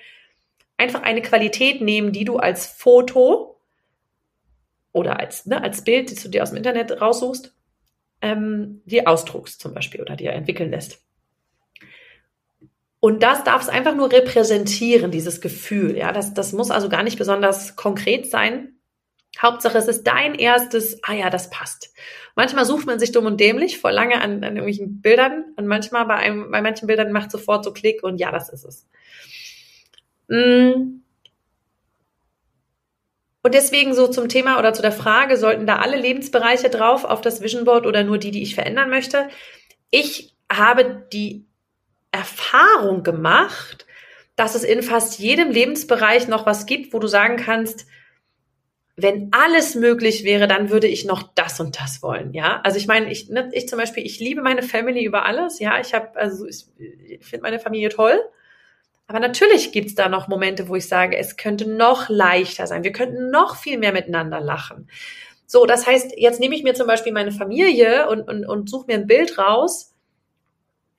einfach 0.77 1.03
eine 1.03 1.23
Qualität 1.23 1.81
nehmen, 1.81 2.13
die 2.13 2.27
du 2.27 2.37
als 2.37 2.67
Foto 2.67 3.59
oder 4.93 5.19
als, 5.19 5.47
ne, 5.47 5.63
als 5.63 5.85
Bild, 5.85 6.11
das 6.11 6.23
du 6.23 6.29
dir 6.29 6.43
aus 6.43 6.51
dem 6.51 6.59
Internet 6.59 7.01
raussuchst, 7.01 7.55
ähm, 8.21 8.83
dir 8.85 9.09
ausdruckst 9.09 9.59
zum 9.61 9.73
Beispiel 9.73 10.03
oder 10.03 10.17
dir 10.17 10.33
entwickeln 10.33 10.71
lässt. 10.71 11.06
Und 13.01 13.23
das 13.23 13.45
darf 13.45 13.63
es 13.63 13.69
einfach 13.69 13.95
nur 13.95 14.11
repräsentieren, 14.11 15.11
dieses 15.11 15.41
Gefühl. 15.41 15.97
Ja, 15.97 16.13
das, 16.13 16.35
das 16.35 16.53
muss 16.53 16.71
also 16.71 16.89
gar 16.89 17.03
nicht 17.03 17.19
besonders 17.19 17.77
konkret 17.77 18.31
sein. 18.31 18.79
Hauptsache, 19.41 19.77
es 19.77 19.87
ist 19.87 20.05
dein 20.07 20.35
erstes, 20.35 20.99
ah 21.03 21.13
ja, 21.13 21.29
das 21.29 21.51
passt. 21.51 21.93
Manchmal 22.35 22.65
sucht 22.65 22.87
man 22.87 22.99
sich 22.99 23.13
dumm 23.13 23.27
und 23.27 23.39
dämlich 23.39 23.79
vor 23.79 23.93
lange 23.93 24.21
an, 24.21 24.43
an 24.43 24.57
irgendwelchen 24.57 25.03
Bildern 25.03 25.45
und 25.57 25.67
manchmal 25.67 26.07
bei, 26.07 26.17
einem, 26.17 26.51
bei 26.51 26.63
manchen 26.63 26.87
Bildern 26.87 27.13
macht 27.13 27.31
sofort 27.31 27.65
so 27.65 27.73
Klick 27.73 28.03
und 28.03 28.19
ja, 28.19 28.33
das 28.33 28.49
ist 28.49 28.65
es. 28.65 28.89
Mm, 30.29 31.01
Und 33.47 33.55
deswegen 33.55 33.95
so 33.95 34.09
zum 34.09 34.29
Thema 34.29 34.59
oder 34.59 34.73
zu 34.73 34.83
der 34.83 34.91
Frage, 34.91 35.37
sollten 35.37 35.69
da 35.69 35.77
alle 35.77 35.97
Lebensbereiche 35.97 36.69
drauf 36.69 37.05
auf 37.05 37.21
das 37.21 37.43
Vision 37.43 37.65
Board 37.65 37.87
oder 37.87 38.03
nur 38.03 38.19
die, 38.19 38.33
die 38.33 38.43
ich 38.43 38.57
verändern 38.57 38.91
möchte? 38.91 39.29
Ich 39.93 40.35
habe 40.51 41.07
die 41.13 41.47
Erfahrung 42.17 43.03
gemacht, 43.03 43.87
dass 44.37 44.55
es 44.55 44.65
in 44.65 44.83
fast 44.83 45.19
jedem 45.19 45.51
Lebensbereich 45.51 46.29
noch 46.29 46.47
was 46.47 46.67
gibt, 46.67 46.93
wo 46.93 46.99
du 46.99 47.07
sagen 47.07 47.37
kannst, 47.37 47.87
wenn 48.99 49.29
alles 49.33 49.75
möglich 49.75 50.25
wäre, 50.25 50.49
dann 50.49 50.71
würde 50.71 50.87
ich 50.87 51.05
noch 51.05 51.23
das 51.35 51.61
und 51.61 51.79
das 51.79 52.03
wollen, 52.03 52.33
ja. 52.33 52.61
Also 52.65 52.79
ich 52.79 52.87
meine, 52.87 53.11
ich, 53.11 53.29
ne, 53.29 53.51
ich 53.53 53.69
zum 53.69 53.79
Beispiel, 53.79 54.07
ich 54.07 54.21
liebe 54.21 54.41
meine 54.41 54.63
Family 54.63 55.05
über 55.05 55.27
alles, 55.27 55.59
ja. 55.59 55.79
Ich 55.81 55.93
habe, 55.93 56.17
also 56.17 56.47
ich, 56.47 56.65
ich 56.79 57.25
finde 57.25 57.43
meine 57.43 57.61
Familie 57.61 57.91
toll. 57.91 58.19
Aber 59.07 59.21
natürlich 59.21 59.71
gibt's 59.71 59.95
da 59.95 60.09
noch 60.09 60.29
Momente, 60.29 60.69
wo 60.69 60.77
ich 60.77 60.89
sage, 60.89 61.17
es 61.17 61.37
könnte 61.37 61.69
noch 61.69 62.09
leichter 62.09 62.67
sein. 62.67 62.85
Wir 62.85 62.93
könnten 62.93 63.31
noch 63.31 63.57
viel 63.57 63.79
mehr 63.79 63.93
miteinander 63.93 64.41
lachen. 64.41 64.89
So, 65.47 65.67
das 65.67 65.87
heißt, 65.87 66.15
jetzt 66.17 66.41
nehme 66.41 66.57
ich 66.57 66.65
mir 66.65 66.75
zum 66.75 66.87
Beispiel 66.87 67.13
meine 67.13 67.33
Familie 67.33 68.09
und, 68.09 68.23
und, 68.23 68.47
und 68.47 68.69
suche 68.69 68.87
mir 68.89 68.95
ein 68.95 69.07
Bild 69.07 69.39
raus 69.39 69.96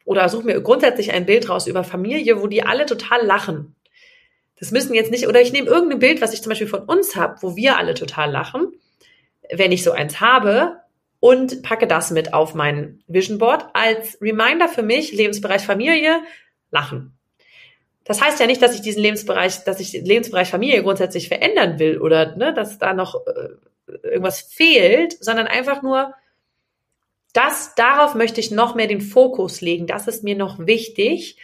oder 0.08 0.30
suche 0.30 0.46
mir 0.46 0.62
grundsätzlich 0.62 1.12
ein 1.12 1.26
Bild 1.26 1.50
raus 1.50 1.68
über 1.68 1.84
Familie, 1.84 2.42
wo 2.42 2.48
die 2.48 2.64
alle 2.64 2.86
total 2.86 3.26
lachen. 3.26 3.76
Das 4.58 4.72
müssen 4.72 4.94
jetzt 4.94 5.12
nicht, 5.12 5.28
oder 5.28 5.42
ich 5.42 5.52
nehme 5.52 5.68
irgendein 5.68 6.00
Bild, 6.00 6.22
was 6.22 6.34
ich 6.34 6.42
zum 6.42 6.50
Beispiel 6.50 6.68
von 6.68 6.84
uns 6.84 7.18
habe, 7.18 7.36
wo 7.42 7.58
wir 7.58 7.78
alle 7.78 7.94
total 7.94 8.32
lachen, 8.32 8.72
wenn 9.52 9.74
ich 9.74 9.84
so 9.84 9.92
eins 9.92 10.22
habe, 10.22 10.78
und 11.20 11.62
packe 11.62 11.88
das 11.88 12.12
mit 12.12 12.34
auf 12.34 12.54
mein 12.54 13.04
Vision 13.08 13.38
Board 13.38 13.66
als 13.74 14.18
Reminder 14.22 14.70
für 14.70 14.84
mich, 14.84 15.12
Lebensbereich 15.12 15.64
Familie, 15.64 16.22
lachen. 16.72 17.18
Das 18.06 18.22
heißt 18.22 18.40
ja 18.40 18.46
nicht, 18.46 18.62
dass 18.62 18.76
ich 18.76 18.82
diesen 18.82 19.02
Lebensbereich, 19.02 19.66
dass 19.66 19.82
ich 19.82 19.92
den 19.92 20.06
Lebensbereich 20.06 20.50
Familie 20.50 20.84
grundsätzlich 20.84 21.28
verändern 21.28 21.80
will 21.80 22.00
oder 22.00 22.38
ne, 22.38 22.54
dass 22.54 22.78
da 22.78 22.94
noch 22.94 23.16
äh, 23.28 23.98
irgendwas 24.04 24.40
fehlt, 24.40 25.18
sondern 25.22 25.48
einfach 25.48 25.82
nur, 25.82 26.14
das, 27.38 27.76
darauf 27.76 28.16
möchte 28.16 28.40
ich 28.40 28.50
noch 28.50 28.74
mehr 28.74 28.88
den 28.88 29.02
Fokus 29.02 29.62
legen. 29.62 29.86
Das 29.86 30.08
ist 30.08 30.24
mir 30.24 30.36
noch 30.36 30.58
wichtig 30.66 31.38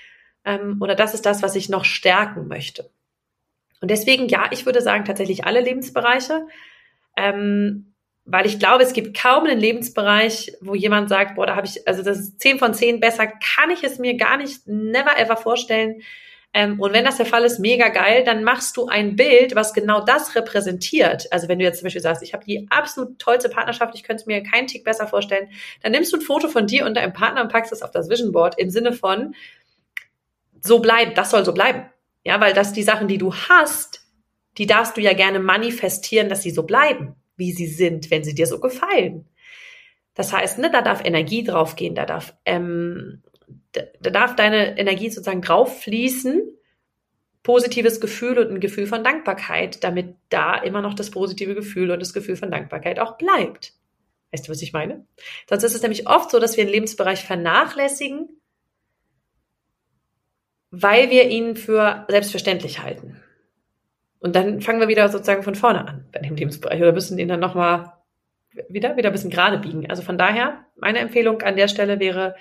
ähm, 0.43 0.77
oder 0.81 0.95
das 0.95 1.13
ist 1.13 1.25
das, 1.25 1.43
was 1.43 1.55
ich 1.55 1.69
noch 1.69 1.85
stärken 1.85 2.47
möchte. 2.47 2.89
Und 3.79 3.91
deswegen, 3.91 4.27
ja, 4.27 4.47
ich 4.51 4.65
würde 4.65 4.81
sagen, 4.81 5.05
tatsächlich 5.05 5.45
alle 5.45 5.62
Lebensbereiche, 5.62 6.47
ähm, 7.15 7.93
weil 8.25 8.45
ich 8.45 8.57
glaube, 8.57 8.83
es 8.83 8.93
gibt 8.93 9.15
kaum 9.15 9.43
einen 9.43 9.59
Lebensbereich, 9.59 10.53
wo 10.62 10.73
jemand 10.73 11.09
sagt, 11.09 11.35
boah, 11.35 11.45
da 11.45 11.55
habe 11.55 11.67
ich, 11.67 11.88
also 11.88 12.01
das 12.01 12.17
ist 12.17 12.39
zehn 12.39 12.57
von 12.57 12.73
zehn 12.73 13.00
besser, 13.00 13.27
kann 13.27 13.69
ich 13.69 13.83
es 13.83 14.00
mir 14.00 14.15
gar 14.15 14.38
nicht, 14.38 14.65
never 14.65 15.19
ever 15.19 15.38
vorstellen. 15.38 16.01
Ähm, 16.53 16.79
und 16.79 16.93
wenn 16.93 17.03
das 17.03 17.17
der 17.17 17.25
Fall 17.25 17.43
ist, 17.45 17.60
mega 17.60 17.89
geil, 17.89 18.24
dann 18.24 18.43
machst 18.43 18.77
du 18.77 18.88
ein 18.88 19.15
Bild, 19.15 19.55
was 19.55 19.74
genau 19.74 20.01
das 20.01 20.36
repräsentiert. 20.36 21.31
Also 21.31 21.48
wenn 21.48 21.57
du 21.57 21.65
jetzt 21.65 21.79
zum 21.79 21.88
Beispiel 21.88 22.01
sagst, 22.01 22.22
ich 22.22 22.33
habe 22.33 22.45
die 22.45 22.67
absolut 22.69 23.17
tollste 23.17 23.50
Partnerschaft, 23.50 23.95
ich 23.95 24.03
könnte 24.03 24.22
es 24.22 24.27
mir 24.27 24.43
keinen 24.43 24.67
Tick 24.67 24.83
besser 24.83 25.07
vorstellen, 25.07 25.50
dann 25.81 25.91
nimmst 25.91 26.13
du 26.13 26.17
ein 26.17 26.22
Foto 26.22 26.48
von 26.48 26.67
dir 26.67 26.86
und 26.86 26.95
deinem 26.95 27.13
Partner 27.13 27.41
und 27.41 27.51
packst 27.51 27.72
es 27.72 27.81
auf 27.81 27.91
das 27.91 28.07
Vision 28.10 28.31
Board 28.31 28.60
im 28.60 28.69
Sinne 28.69 28.93
von, 28.93 29.33
so 30.62 30.79
bleibt, 30.79 31.17
das 31.17 31.31
soll 31.31 31.43
so 31.43 31.53
bleiben. 31.53 31.89
Ja, 32.24 32.39
weil 32.39 32.53
das 32.53 32.72
die 32.72 32.83
Sachen, 32.83 33.07
die 33.07 33.17
du 33.17 33.33
hast, 33.33 34.01
die 34.57 34.67
darfst 34.67 34.95
du 34.95 35.01
ja 35.01 35.13
gerne 35.13 35.39
manifestieren, 35.39 36.29
dass 36.29 36.43
sie 36.43 36.51
so 36.51 36.63
bleiben, 36.63 37.15
wie 37.36 37.51
sie 37.51 37.67
sind, 37.67 38.12
wenn 38.12 38.24
sie 38.24 38.36
dir 38.36 38.45
so 38.45 38.60
gefallen. 38.60 39.27
Das 40.13 40.31
heißt, 40.31 40.60
ne, 40.60 40.69
da 40.72 40.81
darf 40.81 41.03
Energie 41.03 41.43
draufgehen, 41.43 41.95
da 41.95 42.05
darf, 42.05 42.36
ähm, 42.45 43.24
da, 43.73 43.81
da 44.01 44.09
darf 44.09 44.35
deine 44.35 44.77
Energie 44.77 45.09
sozusagen 45.09 45.41
drauf 45.41 45.81
fließen, 45.81 46.41
positives 47.43 48.00
Gefühl 48.00 48.39
und 48.39 48.51
ein 48.51 48.59
Gefühl 48.59 48.88
von 48.88 49.03
Dankbarkeit, 49.03 49.83
damit 49.83 50.15
da 50.29 50.55
immer 50.55 50.81
noch 50.81 50.93
das 50.93 51.12
positive 51.12 51.55
Gefühl 51.55 51.91
und 51.91 52.00
das 52.00 52.13
Gefühl 52.13 52.38
von 52.38 52.51
Dankbarkeit 52.51 53.00
auch 53.00 53.17
bleibt. 53.17 53.73
Weißt 54.31 54.47
du, 54.47 54.51
was 54.51 54.62
ich 54.62 54.73
meine? 54.73 55.05
Sonst 55.47 55.63
ist 55.63 55.75
es 55.75 55.81
nämlich 55.81 56.07
oft 56.07 56.31
so, 56.31 56.39
dass 56.39 56.57
wir 56.57 56.63
einen 56.63 56.71
Lebensbereich 56.71 57.23
vernachlässigen, 57.23 58.29
weil 60.71 61.12
wir 61.12 61.29
ihn 61.29 61.55
für 61.55 62.05
selbstverständlich 62.07 62.81
halten. 62.81 63.21
Und 64.19 64.35
dann 64.35 64.62
fangen 64.62 64.79
wir 64.79 64.88
wieder 64.88 65.09
sozusagen 65.09 65.43
von 65.43 65.53
vorne 65.53 65.85
an 65.88 66.05
bei 66.12 66.19
dem 66.19 66.35
Lebensbereich 66.35 66.81
oder 66.81 66.93
müssen 66.93 67.19
ihn 67.19 67.27
dann 67.27 67.41
nochmal 67.41 67.93
wieder, 68.69 68.95
wieder 68.95 69.09
ein 69.09 69.13
bisschen 69.13 69.29
gerade 69.29 69.59
biegen. 69.59 69.89
Also 69.89 70.01
von 70.01 70.17
daher, 70.17 70.65
meine 70.77 71.00
Empfehlung 71.00 71.41
an 71.41 71.55
der 71.57 71.67
Stelle 71.67 72.00
wäre, 72.00 72.35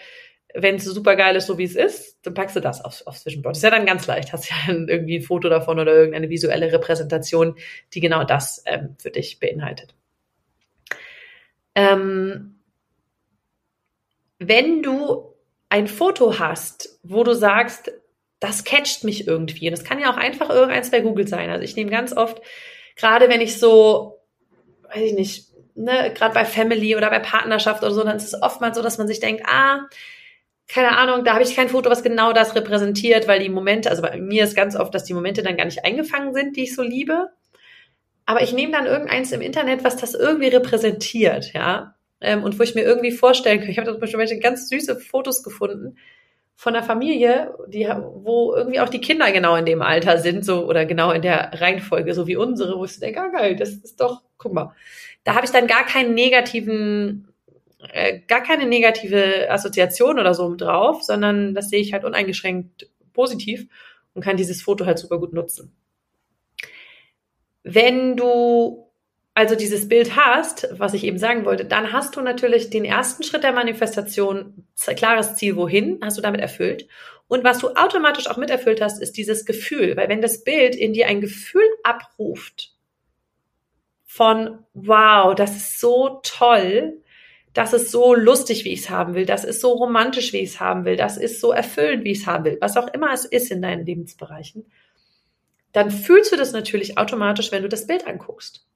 wenn 0.55 0.77
es 0.77 0.85
super 0.85 1.17
geil 1.17 1.37
ist, 1.37 1.47
so 1.47 1.59
wie 1.59 1.65
es 1.65 1.77
ist, 1.77 2.19
dann 2.23 2.35
packst 2.35 2.57
du 2.57 2.61
das 2.61 2.85
aufs, 2.85 3.03
aufs. 3.03 3.25
Das 3.25 3.35
ist 3.35 3.63
ja 3.63 3.71
dann 3.71 3.87
ganz 3.87 4.07
leicht. 4.07 4.33
Hast 4.33 4.51
ja 4.51 4.57
irgendwie 4.69 5.19
ein 5.19 5.23
Foto 5.23 5.49
davon 5.49 5.79
oder 5.79 5.95
irgendeine 5.95 6.31
visuelle 6.31 6.73
Repräsentation, 6.73 7.57
die 7.95 8.01
genau 8.01 8.25
das 8.25 8.63
ähm, 8.67 8.97
für 8.99 9.11
dich 9.11 9.41
beinhaltet. 9.41 9.95
Ähm, 11.75 12.57
wenn 14.39 14.83
du 14.83 15.35
ein 15.69 15.87
Foto 15.87 16.39
hast, 16.39 16.99
wo 17.03 17.25
du 17.25 17.35
sagst, 17.35 17.93
das 18.41 18.65
catcht 18.65 19.05
mich 19.05 19.27
irgendwie. 19.27 19.69
Und 19.69 19.79
das 19.79 19.85
kann 19.85 20.01
ja 20.01 20.13
auch 20.13 20.17
einfach 20.17 20.51
irgendeins 20.51 20.91
bei 20.91 21.01
Google 21.01 21.29
sein. 21.29 21.49
Also 21.49 21.65
ich 21.65 21.77
nehme 21.77 21.91
ganz 21.91 22.13
oft, 22.13 22.43
gerade 22.97 23.29
wenn 23.29 23.41
ich 23.41 23.59
so, 23.59 24.21
weiß 24.93 25.03
ich 25.03 25.15
nicht, 25.15 25.47
ne, 25.75 26.13
gerade 26.15 26.35
bei 26.35 26.45
Family 26.45 26.97
oder 26.97 27.09
bei 27.09 27.21
Partnerschaft 27.21 27.83
oder 27.83 27.93
so, 27.93 28.03
dann 28.03 28.17
ist 28.17 28.25
es 28.25 28.43
oftmals 28.43 28.77
so, 28.77 28.83
dass 28.83 28.99
man 28.99 29.07
sich 29.07 29.21
denkt, 29.21 29.45
ah, 29.47 29.89
keine 30.73 30.97
Ahnung, 30.97 31.23
da 31.25 31.35
habe 31.35 31.43
ich 31.43 31.55
kein 31.55 31.69
Foto, 31.69 31.91
was 31.91 32.03
genau 32.03 32.33
das 32.33 32.55
repräsentiert, 32.55 33.29
weil 33.29 33.41
die 33.41 33.51
Momente, 33.51 33.91
also 33.91 34.01
bei 34.01 34.17
mir 34.19 34.45
ist 34.45 34.57
ganz 34.57 34.75
oft, 34.75 34.95
dass 34.95 35.05
die 35.05 35.13
Momente 35.13 35.43
dann 35.43 35.57
gar 35.57 35.67
nicht 35.67 35.85
eingefangen 35.85 36.33
sind, 36.33 36.57
die 36.57 36.63
ich 36.63 36.75
so 36.75 36.83
liebe. 36.83 37.29
Aber 38.25 38.43
ich 38.43 38.55
nehme 38.55 38.73
dann 38.73 38.87
irgendeins 38.87 39.33
im 39.33 39.43
Internet, 39.43 39.85
was 39.85 39.97
das 39.97 40.15
irgendwie 40.15 40.49
repräsentiert, 40.49 41.53
ja. 41.53 41.95
Ähm, 42.23 42.43
und 42.43 42.59
wo 42.59 42.63
ich 42.63 42.75
mir 42.75 42.83
irgendwie 42.83 43.11
vorstellen 43.11 43.61
kann, 43.61 43.69
ich 43.69 43.79
habe 43.79 43.93
zum 43.93 44.19
Beispiel 44.19 44.41
ganz 44.41 44.71
süße 44.71 44.97
Fotos 44.97 45.43
gefunden, 45.43 45.99
von 46.55 46.75
der 46.75 46.85
Familie, 46.85 47.55
die, 47.67 47.87
wo 47.87 48.55
irgendwie 48.55 48.81
auch 48.81 48.89
die 48.89 49.01
Kinder 49.01 49.31
genau 49.33 49.57
in 49.57 49.67
dem 49.67 49.83
Alter 49.83 50.19
sind, 50.19 50.45
so 50.45 50.67
oder 50.67 50.87
genau 50.87 51.11
in 51.11 51.21
der 51.21 51.51
Reihenfolge, 51.61 52.15
so 52.15 52.27
wie 52.27 52.37
unsere, 52.37 52.79
wo 52.79 52.85
ich 52.85 52.99
denke, 53.01 53.21
ah, 53.21 53.29
geil, 53.29 53.57
das 53.57 53.71
ist 53.71 54.01
doch, 54.01 54.23
guck 54.39 54.55
mal. 54.55 54.73
Da 55.25 55.35
habe 55.35 55.45
ich 55.45 55.53
dann 55.53 55.67
gar 55.67 55.85
keinen 55.85 56.15
negativen, 56.15 57.32
äh, 57.91 58.21
gar 58.21 58.43
keine 58.43 58.67
negative 58.67 59.51
Assoziation 59.51 60.19
oder 60.19 60.35
so 60.35 60.55
drauf, 60.55 61.03
sondern 61.03 61.55
das 61.55 61.71
sehe 61.71 61.81
ich 61.81 61.93
halt 61.93 62.05
uneingeschränkt 62.05 62.89
positiv 63.13 63.67
und 64.15 64.23
kann 64.23 64.37
dieses 64.37 64.63
Foto 64.63 64.87
halt 64.87 64.99
super 64.99 65.19
gut 65.19 65.33
nutzen. 65.33 65.75
Wenn 67.63 68.17
du 68.17 68.93
also 69.35 69.55
dieses 69.55 69.89
Bild 69.89 70.15
hast, 70.15 70.69
was 70.73 70.93
ich 70.93 71.05
eben 71.05 71.19
sagen 71.19 71.45
wollte, 71.45 71.65
dann 71.65 71.93
hast 71.93 72.17
du 72.17 72.21
natürlich 72.21 72.69
den 72.69 72.85
ersten 72.85 73.23
Schritt 73.23 73.45
der 73.45 73.53
Manifestation, 73.53 74.67
klares 74.97 75.37
Ziel, 75.37 75.57
wohin, 75.57 75.99
hast 76.03 76.19
du 76.19 76.23
damit 76.23 76.41
erfüllt. 76.41 76.87
Und 77.29 77.45
was 77.45 77.59
du 77.59 77.69
automatisch 77.69 78.27
auch 78.27 78.37
miterfüllt 78.37 78.83
hast, 78.83 79.01
ist 79.01 79.17
dieses 79.17 79.47
Gefühl. 79.47 79.97
Weil 79.97 80.11
wenn 80.11 80.21
das 80.21 80.45
Bild 80.45 80.77
in 80.77 80.93
dir 80.93 81.07
ein 81.07 81.23
Gefühl 81.23 81.67
abruft 81.83 82.75
von, 84.05 84.59
wow, 84.75 85.35
das 85.35 85.57
ist 85.57 85.81
so 85.81 86.21
toll, 86.23 87.02
das 87.55 87.73
ist 87.73 87.91
so 87.91 88.15
lustig, 88.15 88.65
wie 88.65 88.73
ich 88.73 88.81
es 88.81 88.91
haben 88.91 89.15
will, 89.15 89.27
das 89.27 89.45
ist 89.45 89.61
so 89.61 89.73
romantisch, 89.73 90.33
wie 90.33 90.39
ich 90.39 90.51
es 90.51 90.61
haben 90.61 90.85
will, 90.85 90.97
das 90.97 91.17
ist 91.17 91.41
so 91.41 91.53
erfüllend, 91.53 92.05
wie 92.05 92.13
ich 92.13 92.21
es 92.21 92.27
haben 92.27 92.45
will, 92.45 92.59
was 92.61 92.77
auch 92.77 92.89
immer 92.95 93.13
es 93.13 93.25
ist 93.25 93.51
in 93.51 93.61
deinen 93.61 93.85
Lebensbereichen, 93.85 94.65
dann 95.73 95.91
fühlst 95.91 96.33
du 96.33 96.37
das 96.37 96.53
natürlich 96.53 96.99
automatisch, 96.99 97.53
wenn 97.53 97.63
du 97.63 97.69
das 97.69 97.87
Bild 97.87 98.07
anguckst. 98.07 98.67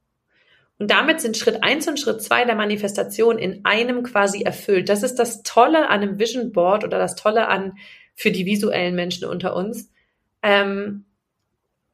Und 0.79 0.91
damit 0.91 1.21
sind 1.21 1.39
Schritt 1.39 1.63
eins 1.63 1.89
und 1.89 1.99
Schritt 1.99 2.23
zwei 2.23 2.45
der 2.45 2.55
Manifestation 2.55 3.39
in 3.39 3.65
einem 3.65 4.03
quasi 4.03 4.43
erfüllt. 4.43 4.91
Das 4.91 5.03
ist 5.03 5.15
das 5.15 5.43
Tolle 5.43 5.89
an 5.89 6.03
einem 6.03 6.19
Vision 6.19 6.53
Board 6.53 6.85
oder 6.85 6.99
das 6.99 7.17
Tolle 7.17 7.49
an 7.49 7.79
für 8.15 8.31
die 8.31 8.45
visuellen 8.45 8.95
Menschen 8.95 9.27
unter 9.27 9.57
uns. 9.57 9.91
Ähm, 10.43 11.07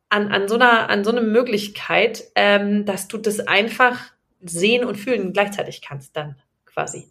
an, 0.09 0.33
an, 0.33 0.49
so 0.49 0.57
einer, 0.57 0.91
an 0.91 1.05
so 1.05 1.11
einer 1.11 1.23
Möglichkeit, 1.23 2.25
ähm, 2.35 2.85
dass 2.85 3.07
du 3.07 3.19
das 3.19 3.41
einfach 3.41 4.13
sehen 4.41 4.85
und 4.85 4.97
fühlen 4.97 5.33
gleichzeitig 5.33 5.81
kannst 5.81 6.17
dann 6.17 6.37
quasi. 6.73 7.09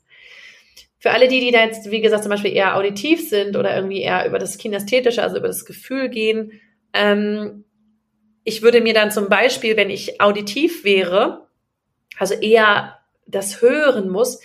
Für 1.00 1.12
alle 1.12 1.28
die, 1.28 1.40
die 1.40 1.52
da 1.52 1.66
jetzt, 1.66 1.90
wie 1.90 2.02
gesagt, 2.02 2.24
zum 2.24 2.30
Beispiel 2.30 2.54
eher 2.54 2.78
auditiv 2.78 3.28
sind 3.28 3.56
oder 3.56 3.76
irgendwie 3.76 4.02
eher 4.02 4.28
über 4.28 4.38
das 4.38 4.58
Kinästhetische, 4.58 5.24
also 5.24 5.38
über 5.38 5.48
das 5.48 5.66
Gefühl 5.66 6.10
gehen, 6.10 6.62
ähm, 6.94 7.64
ich 8.44 8.62
würde 8.62 8.82
mir 8.82 8.94
dann 8.94 9.12
zum 9.12 9.30
Beispiel, 9.30 9.78
wenn 9.78 9.90
ich 9.90 10.22
auditiv 10.22 10.84
wäre, 10.84 11.48
also 12.18 12.34
eher 12.36 13.00
das 13.26 13.62
hören 13.62 14.10
muss. 14.10 14.42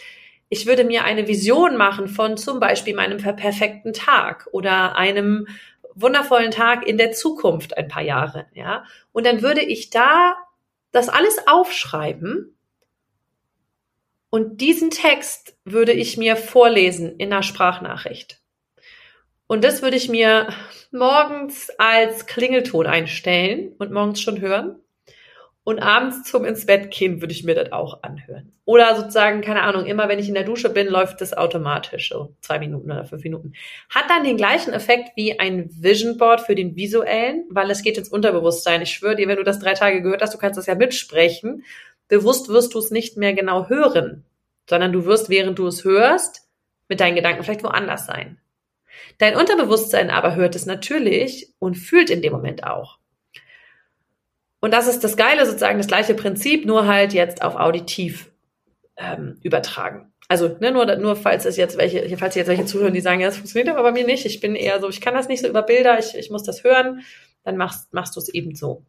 Ich 0.49 0.67
würde 0.67 0.85
mir 0.85 1.05
eine 1.05 1.29
Vision 1.29 1.77
machen 1.77 2.09
von 2.09 2.37
zum 2.37 2.61
Beispiel 2.61 2.95
meinem 2.95 3.19
perfekten 3.19 3.93
Tag 3.93 4.49
oder 4.53 4.97
einem 4.97 5.47
wundervollen 5.95 6.51
Tag 6.51 6.87
in 6.87 6.99
der 6.99 7.13
Zukunft 7.13 7.77
ein 7.77 7.89
paar 7.89 8.03
Jahre, 8.03 8.47
ja. 8.53 8.85
Und 9.13 9.27
dann 9.27 9.43
würde 9.43 9.63
ich 9.63 9.91
da 9.91 10.37
das 10.93 11.09
alles 11.09 11.37
aufschreiben 11.47 12.56
und 14.31 14.61
diesen 14.61 14.91
Text 14.91 15.57
würde 15.65 15.93
ich 15.93 16.17
mir 16.17 16.37
vorlesen 16.37 17.17
in 17.19 17.33
einer 17.33 17.43
Sprachnachricht. 17.43 18.41
Und 19.47 19.63
das 19.63 19.83
würde 19.83 19.97
ich 19.97 20.09
mir 20.09 20.49
morgens 20.91 21.71
als 21.79 22.27
Klingelton 22.27 22.87
einstellen 22.87 23.73
und 23.79 23.93
morgens 23.93 24.21
schon 24.21 24.41
hören. 24.41 24.81
Und 25.63 25.81
abends 25.81 26.23
zum 26.23 26.45
ins 26.45 26.65
Bett 26.65 26.93
gehen 26.93 27.21
würde 27.21 27.33
ich 27.33 27.43
mir 27.43 27.57
das 27.57 27.73
auch 27.73 28.05
anhören. 28.05 28.53
Oder 28.65 28.95
sozusagen, 28.95 29.41
keine 29.41 29.63
Ahnung, 29.63 29.85
immer 29.87 30.09
wenn 30.09 30.21
ich 30.21 30.29
in 30.29 30.35
der 30.35 30.45
Dusche 30.45 30.71
bin, 30.71 30.87
läuft 30.87 31.21
das 31.21 31.37
automatisch, 31.37 32.09
so 32.09 32.37
zwei 32.41 32.61
Minuten 32.61 32.91
oder 32.91 33.05
fünf 33.05 33.25
Minuten. 33.25 33.53
Hat 33.91 34.09
dann 34.09 34.23
den 34.23 34.37
gleichen 34.37 34.73
Effekt 34.73 35.17
wie 35.17 35.41
ein 35.41 35.69
Vision 35.71 36.19
Board 36.19 36.41
für 36.41 36.55
den 36.55 36.77
visuellen, 36.77 37.47
weil 37.51 37.69
es 37.71 37.83
geht 37.83 37.99
ins 37.99 38.09
Unterbewusstsein. 38.09 38.83
Ich 38.83 38.91
schwöre 38.91 39.17
dir, 39.17 39.27
wenn 39.27 39.39
du 39.39 39.43
das 39.43 39.59
drei 39.59 39.75
Tage 39.75 40.03
gehört 40.03 40.23
hast, 40.23 40.35
du 40.35 40.39
kannst 40.39 40.57
das 40.57 40.67
ja 40.67 40.77
mitsprechen. 40.77 41.65
Bewusst 42.09 42.49
wirst 42.49 42.75
du 42.75 42.79
es 42.79 42.91
nicht 42.91 43.17
mehr 43.17 43.35
genau 43.35 43.69
hören, 43.69 44.25
sondern 44.69 44.93
du 44.93 45.05
wirst, 45.05 45.29
während 45.29 45.59
du 45.59 45.67
es 45.67 45.85
hörst, 45.85 46.49
mit 46.89 47.01
deinen 47.01 47.17
Gedanken 47.17 47.43
vielleicht 47.43 47.65
woanders 47.65 48.07
sein. 48.07 48.39
Dein 49.19 49.37
Unterbewusstsein 49.37 50.11
aber 50.11 50.35
hört 50.35 50.55
es 50.55 50.67
natürlich 50.67 51.53
und 51.59 51.75
fühlt 51.75 52.11
in 52.11 52.23
dem 52.23 52.33
Moment 52.33 52.65
auch. 52.65 52.99
Und 54.61 54.73
das 54.73 54.87
ist 54.87 55.05
das 55.05 55.17
Geile, 55.17 55.47
sozusagen 55.47 55.79
das 55.79 55.87
gleiche 55.87 56.15
Prinzip, 56.15 56.65
nur 56.65 56.87
halt 56.87 57.13
jetzt 57.13 57.43
auf 57.43 57.57
auditiv 57.57 58.31
ähm, 58.97 59.39
übertragen. 59.43 60.13
Also 60.29 60.57
ne, 60.61 60.73
nur, 60.73 60.87
nur 60.97 61.15
falls 61.15 61.45
es 61.45 61.57
jetzt 61.57 61.79
welche, 61.79 62.17
falls 62.17 62.35
jetzt 62.35 62.49
welche 62.49 62.65
zuhören, 62.65 62.95
die 62.95 63.01
sagen, 63.01 63.21
ja, 63.21 63.29
das 63.29 63.37
funktioniert 63.37 63.69
aber 63.69 63.83
bei 63.83 63.93
mir 63.93 64.07
nicht. 64.07 64.27
Ich 64.27 64.41
bin 64.41 64.57
eher 64.57 64.81
so, 64.81 64.89
ich 64.89 65.01
kann 65.01 65.15
das 65.15 65.29
nicht 65.29 65.41
so 65.41 65.49
über 65.49 65.63
Bilder, 65.63 65.99
ich, 65.99 66.17
ich 66.17 66.31
muss 66.31 66.43
das 66.43 66.65
hören, 66.65 67.03
dann 67.45 67.57
machst, 67.57 67.93
machst 67.93 68.17
du 68.17 68.21
es 68.21 68.29
eben 68.29 68.55
so. 68.55 68.85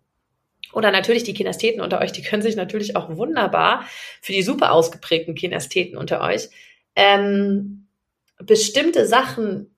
Oder 0.74 0.92
natürlich 0.92 1.24
die 1.24 1.34
Kinästheten 1.34 1.82
unter 1.82 2.02
euch, 2.02 2.12
die 2.12 2.22
können 2.22 2.42
sich 2.42 2.56
natürlich 2.56 2.96
auch 2.96 3.16
wunderbar 3.16 3.86
für 4.22 4.34
die 4.34 4.44
super 4.44 4.72
ausgeprägten 4.72 5.36
Kinästheten 5.36 5.98
unter 5.98 6.22
euch 6.22 6.50
ähm, 6.96 7.88
bestimmte 8.40 9.06
Sachen 9.06 9.74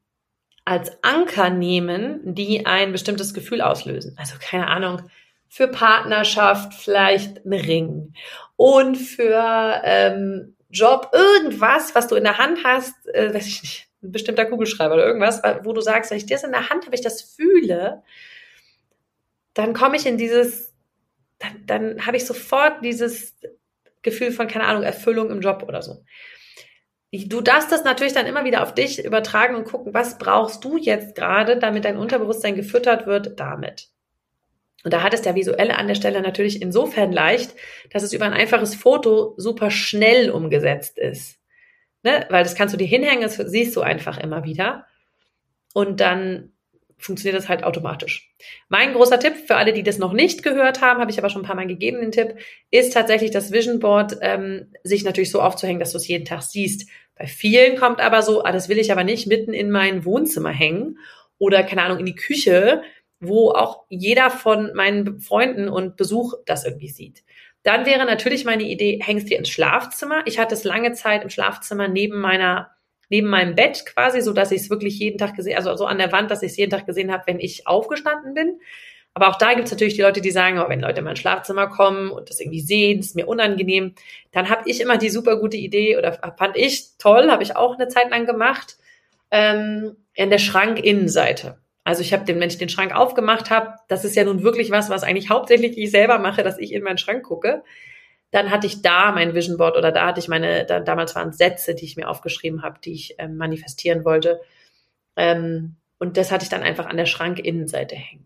als 0.66 0.92
Anker 1.04 1.50
nehmen, 1.50 2.22
die 2.24 2.66
ein 2.66 2.92
bestimmtes 2.92 3.34
Gefühl 3.34 3.62
auslösen. 3.62 4.16
Also 4.18 4.36
keine 4.40 4.68
Ahnung, 4.68 5.02
für 5.48 5.68
Partnerschaft 5.68 6.74
vielleicht 6.74 7.46
ein 7.46 7.54
Ring 7.54 8.14
und 8.56 8.96
für 8.96 9.82
ähm, 9.84 10.56
Job 10.70 11.12
irgendwas, 11.12 11.96
was 11.96 12.08
du 12.08 12.16
in 12.16 12.24
der 12.24 12.38
Hand 12.38 12.60
hast, 12.64 12.94
äh, 13.14 13.34
weiß 13.34 13.48
ich 13.48 13.62
nicht, 13.64 13.88
ein 14.04 14.12
bestimmter 14.12 14.46
Kugelschreiber 14.46 14.94
oder 14.94 15.06
irgendwas, 15.06 15.42
wo 15.64 15.74
du 15.74 15.82
sagst, 15.82 16.12
wenn 16.12 16.20
ich 16.20 16.28
das 16.28 16.44
in 16.44 16.52
der 16.52 16.70
Hand 16.70 16.86
habe, 16.86 16.96
ich 16.96 17.02
das 17.02 17.22
fühle, 17.22 18.04
dann 19.56 19.74
komme 19.74 19.98
ich 19.98 20.06
in 20.06 20.18
dieses, 20.18 20.69
dann, 21.40 21.66
dann 21.66 22.06
habe 22.06 22.18
ich 22.18 22.26
sofort 22.26 22.84
dieses 22.84 23.36
Gefühl 24.02 24.32
von, 24.32 24.48
keine 24.48 24.66
Ahnung, 24.66 24.84
Erfüllung 24.84 25.32
im 25.32 25.42
Job 25.42 25.64
oder 25.68 25.82
so. 25.82 26.04
Du 27.12 27.42
darfst 27.42 27.72
das 27.72 27.84
natürlich 27.84 28.14
dann 28.14 28.28
immer 28.28 28.46
wieder 28.46 28.62
auf 28.62 28.76
dich 28.76 29.04
übertragen 29.04 29.56
und 29.56 29.66
gucken, 29.66 29.94
was 29.94 30.20
brauchst 30.20 30.64
du 30.64 30.78
jetzt 30.78 31.16
gerade, 31.16 31.58
damit 31.58 31.86
dein 31.86 31.98
Unterbewusstsein 31.98 32.56
gefüttert 32.56 33.08
wird 33.08 33.40
damit. 33.40 33.90
Und 34.84 34.94
da 34.94 35.02
hat 35.02 35.14
es 35.14 35.24
der 35.24 35.36
Visuelle 35.36 35.78
an 35.78 35.88
der 35.88 35.96
Stelle 35.96 36.22
natürlich 36.22 36.62
insofern 36.62 37.12
leicht, 37.12 37.56
dass 37.92 38.04
es 38.04 38.14
über 38.14 38.26
ein 38.26 38.34
einfaches 38.34 38.76
Foto 38.76 39.34
super 39.38 39.72
schnell 39.72 40.30
umgesetzt 40.30 40.98
ist. 40.98 41.40
Ne? 42.04 42.26
Weil 42.30 42.44
das 42.44 42.56
kannst 42.56 42.74
du 42.74 42.78
dir 42.78 42.88
hinhängen, 42.88 43.24
das 43.24 43.36
siehst 43.36 43.76
du 43.76 43.82
einfach 43.82 44.20
immer 44.20 44.44
wieder. 44.44 44.86
Und 45.74 46.00
dann 46.00 46.54
funktioniert 47.00 47.42
das 47.42 47.50
halt 47.50 47.64
automatisch. 47.64 48.34
Mein 48.68 48.94
großer 48.94 49.20
Tipp 49.20 49.36
für 49.48 49.56
alle, 49.56 49.74
die 49.74 49.84
das 49.84 49.98
noch 49.98 50.14
nicht 50.14 50.44
gehört 50.44 50.82
haben, 50.82 51.00
habe 51.00 51.10
ich 51.10 51.18
aber 51.18 51.30
schon 51.30 51.42
ein 51.42 51.46
paar 51.46 51.56
Mal 51.56 51.68
gegeben, 51.68 52.02
den 52.02 52.12
Tipp, 52.12 52.36
ist 52.72 52.94
tatsächlich 52.94 53.32
das 53.32 53.52
Vision 53.52 53.80
Board 53.80 54.18
ähm, 54.22 54.74
sich 54.84 55.04
natürlich 55.04 55.32
so 55.32 55.42
aufzuhängen, 55.42 55.80
dass 55.80 55.92
du 55.92 55.98
es 55.98 56.08
jeden 56.08 56.26
Tag 56.26 56.44
siehst. 56.44 56.90
Bei 57.16 57.26
vielen 57.26 57.78
kommt 57.78 58.00
aber 58.00 58.22
so, 58.22 58.44
ah, 58.44 58.52
das 58.52 58.70
will 58.70 58.78
ich 58.78 58.92
aber 58.92 59.04
nicht 59.04 59.28
mitten 59.28 59.54
in 59.54 59.72
mein 59.72 60.06
Wohnzimmer 60.06 60.52
hängen 60.52 60.98
oder 61.38 61.64
keine 61.64 61.84
Ahnung 61.84 62.00
in 62.00 62.06
die 62.06 62.16
Küche, 62.16 62.84
wo 63.20 63.52
auch 63.52 63.86
jeder 63.90 64.30
von 64.30 64.74
meinen 64.74 65.20
Freunden 65.20 65.68
und 65.68 65.98
Besuch 65.98 66.34
das 66.46 66.66
irgendwie 66.66 66.90
sieht. 66.90 67.24
Dann 67.64 67.86
wäre 67.86 68.06
natürlich 68.06 68.46
meine 68.46 68.64
Idee, 68.64 69.00
hängst 69.04 69.30
dir 69.30 69.38
ins 69.38 69.50
Schlafzimmer. 69.50 70.24
Ich 70.26 70.40
hatte 70.40 70.56
es 70.56 70.64
lange 70.64 70.94
Zeit 70.94 71.24
im 71.24 71.30
Schlafzimmer 71.30 71.88
neben 71.88 72.20
meiner, 72.20 72.72
neben 73.10 73.28
meinem 73.28 73.56
Bett 73.56 73.86
quasi, 73.86 74.22
so 74.22 74.34
dass 74.34 74.52
ich 74.52 74.62
es 74.62 74.70
wirklich 74.70 74.98
jeden 75.00 75.18
Tag 75.18 75.36
gesehen, 75.36 75.58
also 75.58 75.76
so 75.76 75.86
an 75.86 75.98
der 75.98 76.12
Wand, 76.12 76.32
dass 76.32 76.44
ich 76.44 76.52
es 76.52 76.58
jeden 76.58 76.72
Tag 76.72 76.86
gesehen 76.86 77.12
habe, 77.12 77.24
wenn 77.28 77.40
ich 77.40 77.68
aufgestanden 77.68 78.34
bin. 78.34 78.60
Aber 79.14 79.30
auch 79.30 79.38
da 79.38 79.54
gibt 79.54 79.66
es 79.66 79.72
natürlich 79.72 79.96
die 79.96 80.02
Leute, 80.02 80.22
die 80.22 80.32
sagen, 80.32 80.60
oh, 80.60 80.70
wenn 80.70 80.80
Leute 80.80 81.00
in 81.00 81.06
mein 81.06 81.16
Schlafzimmer 81.16 81.68
kommen 81.68 82.12
und 82.12 82.30
das 82.30 82.40
irgendwie 82.40 82.62
sehen, 82.62 83.00
ist 83.00 83.16
mir 83.16 83.28
unangenehm, 83.28 83.96
dann 84.32 84.50
habe 84.50 84.70
ich 84.70 84.80
immer 84.80 84.98
die 84.98 85.10
super 85.10 85.38
gute 85.40 85.58
Idee 85.58 85.98
oder 85.98 86.14
fand 86.38 86.56
ich 86.56 86.98
toll, 87.00 87.32
habe 87.32 87.44
ich 87.44 87.56
auch 87.56 87.76
eine 87.76 87.88
Zeit 87.88 88.12
lang 88.12 88.26
gemacht, 88.26 88.78
ähm, 89.32 89.98
in 90.14 90.30
der 90.30 90.38
Schrankinnenseite. 90.38 91.58
Also 91.84 92.02
ich 92.02 92.14
habe 92.14 92.26
den, 92.26 92.40
wenn 92.40 92.50
ich 92.50 92.58
den 92.58 92.70
Schrank 92.70 92.96
aufgemacht 92.96 93.50
habe, 93.50 93.74
das 93.88 94.06
ist 94.06 94.16
ja 94.16 94.24
nun 94.24 94.44
wirklich 94.44 94.70
was, 94.70 94.90
was 94.90 95.04
eigentlich 95.04 95.30
hauptsächlich 95.30 95.78
ich 95.78 95.90
selber 95.90 96.20
mache, 96.20 96.44
dass 96.44 96.60
ich 96.60 96.72
in 96.72 96.84
meinen 96.84 96.98
Schrank 97.00 97.24
gucke. 97.24 97.64
Dann 98.32 98.52
hatte 98.52 98.68
ich 98.68 98.82
da 98.82 99.12
mein 99.12 99.34
Vision 99.34 99.58
Board 99.58 99.76
oder 99.78 99.92
da 99.92 100.08
hatte 100.08 100.20
ich 100.20 100.28
meine, 100.28 100.66
da, 100.66 100.80
damals 100.80 101.16
waren 101.16 101.34
Sätze, 101.34 101.74
die 101.74 101.86
ich 101.86 101.96
mir 101.96 102.10
aufgeschrieben 102.10 102.62
habe, 102.62 102.80
die 102.84 102.94
ich 102.94 103.16
ähm, 103.18 103.38
manifestieren 103.38 104.06
wollte. 104.06 104.40
Ähm, 105.16 105.78
und 105.98 106.18
das 106.18 106.32
hatte 106.32 106.44
ich 106.44 106.50
dann 106.50 106.64
einfach 106.64 106.86
an 106.86 106.98
der 106.98 107.06
Schrankinnenseite 107.06 107.96
hängen. 107.96 108.26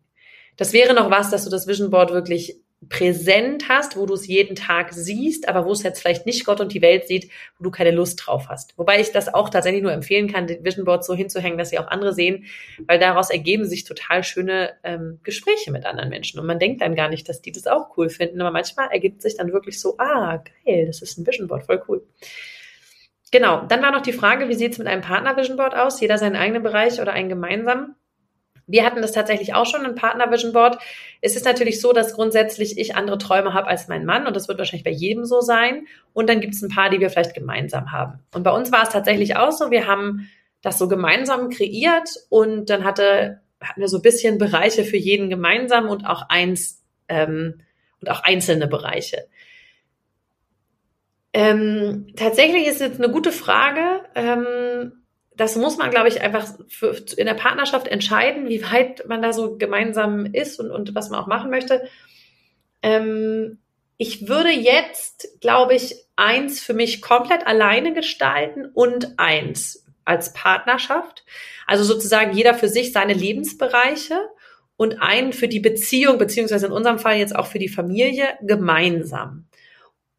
Das 0.58 0.74
wäre 0.74 0.94
noch 0.94 1.10
was, 1.10 1.32
dass 1.32 1.46
du 1.46 1.50
das 1.50 1.68
Vision 1.68 1.90
Board 1.90 2.12
wirklich 2.12 2.63
präsent 2.90 3.70
hast, 3.70 3.98
wo 3.98 4.06
du 4.06 4.14
es 4.14 4.28
jeden 4.28 4.56
Tag 4.56 4.94
siehst, 4.94 5.48
aber 5.48 5.66
wo 5.66 5.72
es 5.72 5.84
jetzt 5.84 6.02
vielleicht 6.02 6.26
nicht 6.26 6.46
Gott 6.46 6.62
und 6.62 6.74
die 6.74 6.82
Welt 6.82 7.08
sieht, 7.08 7.30
wo 7.58 7.64
du 7.64 7.72
keine 7.72 7.92
Lust 7.92 8.22
drauf 8.26 8.48
hast. 8.50 8.78
Wobei 8.78 9.00
ich 9.00 9.12
das 9.12 9.34
auch 9.34 9.50
tatsächlich 9.50 9.84
nur 9.84 9.92
empfehlen 9.92 10.32
kann, 10.32 10.48
den 10.48 10.64
Vision 10.64 10.86
Board 10.86 11.06
so 11.06 11.14
hinzuhängen, 11.14 11.58
dass 11.58 11.70
sie 11.70 11.80
auch 11.80 11.88
andere 11.88 12.14
sehen, 12.14 12.46
weil 12.88 13.00
daraus 13.00 13.30
ergeben 13.30 13.66
sich 13.66 13.84
total 13.84 14.24
schöne 14.24 14.74
ähm, 14.84 15.20
Gespräche 15.24 15.72
mit 15.72 15.86
anderen 15.86 16.10
Menschen. 16.10 16.40
Und 16.40 16.46
man 16.46 16.60
denkt 16.60 16.82
dann 16.82 16.96
gar 16.96 17.10
nicht, 17.10 17.28
dass 17.30 17.42
die 17.42 17.52
das 17.52 17.68
auch 17.68 17.98
cool 17.98 18.10
finden, 18.10 18.42
aber 18.42 18.52
manchmal 18.52 18.90
ergibt 18.92 19.22
sich 19.22 19.38
dann 19.38 19.54
wirklich 19.54 19.80
so, 19.80 19.98
ah, 19.98 20.44
geil, 20.66 20.86
das 20.86 21.02
ist 21.02 21.18
ein 21.18 21.28
Vision 21.28 21.48
Board, 21.48 21.66
voll 21.66 21.84
cool. 21.88 22.04
Genau, 23.32 23.66
dann 23.66 23.82
war 23.82 23.92
noch 23.92 24.04
die 24.04 24.14
Frage, 24.14 24.48
wie 24.48 24.54
sieht 24.54 24.74
es 24.74 24.78
mit 24.78 24.88
einem 24.88 25.02
Partner-Vision 25.02 25.58
Board 25.58 25.76
aus? 25.76 26.00
Jeder 26.00 26.20
seinen 26.20 26.36
eigenen 26.36 26.62
Bereich 26.62 27.02
oder 27.02 27.14
einen 27.14 27.30
gemeinsamen? 27.30 27.96
Wir 28.66 28.86
hatten 28.86 29.02
das 29.02 29.12
tatsächlich 29.12 29.54
auch 29.54 29.66
schon, 29.66 29.86
ein 29.86 29.96
Partner 29.96 30.32
Vision 30.32 30.54
Board. 30.54 30.78
Es 31.22 31.36
ist 31.36 31.46
natürlich 31.46 31.82
so, 31.82 31.94
dass 31.94 32.14
grundsätzlich 32.14 32.78
ich 32.78 32.96
andere 32.96 33.18
Träume 33.18 33.54
habe 33.54 33.68
als 33.68 33.88
mein 33.88 34.06
Mann 34.06 34.26
und 34.26 34.36
das 34.36 34.48
wird 34.48 34.58
wahrscheinlich 34.58 34.86
bei 34.86 34.92
jedem 34.92 35.26
so 35.26 35.42
sein. 35.42 35.88
Und 36.14 36.30
dann 36.30 36.40
gibt 36.40 36.54
es 36.54 36.62
ein 36.62 36.70
paar, 36.70 36.90
die 36.90 37.00
wir 37.00 37.10
vielleicht 37.10 37.34
gemeinsam 37.34 37.92
haben. 37.92 38.20
Und 38.34 38.44
bei 38.44 38.52
uns 38.52 38.72
war 38.72 38.84
es 38.84 38.90
tatsächlich 38.90 39.36
auch 39.36 39.52
so, 39.52 39.72
wir 39.72 39.88
haben 39.88 40.30
das 40.62 40.80
so 40.80 40.88
gemeinsam 40.88 41.50
kreiert 41.50 42.10
und 42.30 42.70
dann 42.70 42.84
hatte, 42.86 43.42
hatten 43.62 43.82
wir 43.82 43.90
so 43.90 43.98
ein 43.98 44.02
bisschen 44.04 44.38
Bereiche 44.38 44.86
für 44.86 44.98
jeden 44.98 45.30
gemeinsam 45.30 45.90
und 45.90 46.06
auch 46.06 46.30
eins 46.30 46.82
ähm, 47.10 47.62
und 48.00 48.10
auch 48.10 48.24
einzelne 48.24 48.68
Bereiche. 48.68 49.28
Ähm, 51.34 52.08
tatsächlich 52.16 52.68
ist 52.68 52.80
jetzt 52.80 53.02
eine 53.02 53.12
gute 53.12 53.32
Frage. 53.32 54.04
Ähm, 54.16 55.03
das 55.36 55.56
muss 55.56 55.78
man, 55.78 55.90
glaube 55.90 56.08
ich, 56.08 56.22
einfach 56.22 56.48
für, 56.70 56.96
in 57.18 57.26
der 57.26 57.34
Partnerschaft 57.34 57.88
entscheiden, 57.88 58.50
wie 58.50 58.64
weit 58.64 59.08
man 59.08 59.22
da 59.22 59.34
so 59.34 59.58
gemeinsam 59.58 60.26
ist 60.26 60.60
und, 60.60 60.72
und 60.72 60.96
was 60.96 61.10
man 61.10 61.20
auch 61.20 61.28
machen 61.28 61.50
möchte. 61.50 61.88
Ähm, 62.82 63.60
ich 63.98 64.28
würde 64.28 64.52
jetzt, 64.52 65.40
glaube 65.42 65.76
ich, 65.76 65.96
eins 66.16 66.60
für 66.60 66.74
mich 66.74 67.02
komplett 67.02 67.48
alleine 67.48 67.94
gestalten 67.94 68.66
und 68.66 69.18
eins 69.18 69.86
als 70.06 70.34
Partnerschaft. 70.34 71.24
Also 71.66 71.84
sozusagen 71.84 72.36
jeder 72.36 72.54
für 72.54 72.68
sich 72.68 72.92
seine 72.92 73.14
Lebensbereiche 73.14 74.20
und 74.76 75.02
einen 75.02 75.34
für 75.34 75.48
die 75.48 75.60
Beziehung, 75.60 76.18
beziehungsweise 76.18 76.68
in 76.68 76.72
unserem 76.72 77.00
Fall 77.00 77.18
jetzt 77.18 77.36
auch 77.36 77.48
für 77.48 77.60
die 77.60 77.70
Familie 77.70 78.28
gemeinsam. 78.42 79.48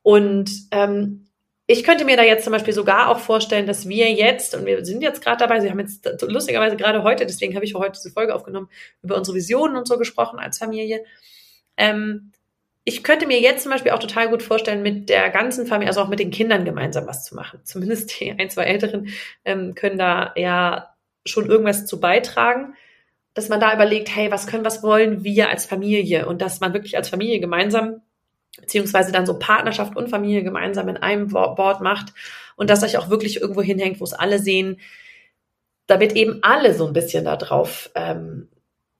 Und 0.02 0.50
ähm, 0.70 1.23
ich 1.66 1.82
könnte 1.82 2.04
mir 2.04 2.16
da 2.16 2.22
jetzt 2.22 2.44
zum 2.44 2.52
Beispiel 2.52 2.74
sogar 2.74 3.08
auch 3.08 3.18
vorstellen, 3.18 3.66
dass 3.66 3.88
wir 3.88 4.12
jetzt, 4.12 4.54
und 4.54 4.66
wir 4.66 4.84
sind 4.84 5.02
jetzt 5.02 5.22
gerade 5.22 5.38
dabei, 5.38 5.60
Sie 5.60 5.70
haben 5.70 5.80
jetzt 5.80 6.06
lustigerweise 6.22 6.76
gerade 6.76 7.02
heute, 7.02 7.24
deswegen 7.24 7.54
habe 7.54 7.64
ich 7.64 7.74
heute 7.74 7.92
diese 7.92 8.10
Folge 8.10 8.34
aufgenommen, 8.34 8.68
über 9.02 9.16
unsere 9.16 9.36
Visionen 9.36 9.76
und 9.76 9.88
so 9.88 9.96
gesprochen 9.96 10.38
als 10.38 10.58
Familie. 10.58 11.04
Ähm, 11.76 12.32
ich 12.84 13.02
könnte 13.02 13.26
mir 13.26 13.40
jetzt 13.40 13.62
zum 13.62 13.72
Beispiel 13.72 13.92
auch 13.92 13.98
total 13.98 14.28
gut 14.28 14.42
vorstellen, 14.42 14.82
mit 14.82 15.08
der 15.08 15.30
ganzen 15.30 15.66
Familie, 15.66 15.88
also 15.88 16.02
auch 16.02 16.08
mit 16.08 16.18
den 16.18 16.30
Kindern 16.30 16.66
gemeinsam 16.66 17.06
was 17.06 17.24
zu 17.24 17.34
machen. 17.34 17.60
Zumindest 17.64 18.20
die 18.20 18.30
ein, 18.30 18.50
zwei 18.50 18.64
Älteren 18.64 19.08
ähm, 19.46 19.74
können 19.74 19.98
da 19.98 20.34
ja 20.36 20.94
schon 21.24 21.46
irgendwas 21.46 21.86
zu 21.86 21.98
beitragen, 21.98 22.74
dass 23.32 23.48
man 23.48 23.58
da 23.58 23.74
überlegt, 23.74 24.14
hey, 24.14 24.30
was 24.30 24.46
können, 24.46 24.66
was 24.66 24.82
wollen 24.82 25.24
wir 25.24 25.48
als 25.48 25.64
Familie? 25.64 26.26
Und 26.26 26.42
dass 26.42 26.60
man 26.60 26.74
wirklich 26.74 26.98
als 26.98 27.08
Familie 27.08 27.40
gemeinsam 27.40 28.02
beziehungsweise 28.60 29.12
dann 29.12 29.26
so 29.26 29.38
Partnerschaft 29.38 29.96
und 29.96 30.08
Familie 30.08 30.42
gemeinsam 30.42 30.88
in 30.88 30.96
einem 30.96 31.28
Board 31.28 31.80
macht 31.80 32.12
und 32.56 32.70
das 32.70 32.82
euch 32.82 32.98
auch 32.98 33.10
wirklich 33.10 33.40
irgendwo 33.40 33.62
hinhängt, 33.62 34.00
wo 34.00 34.04
es 34.04 34.12
alle 34.12 34.38
sehen, 34.38 34.80
damit 35.86 36.14
eben 36.14 36.38
alle 36.42 36.74
so 36.74 36.86
ein 36.86 36.92
bisschen 36.92 37.24
da 37.24 37.36
drauf 37.36 37.90
ähm, 37.94 38.48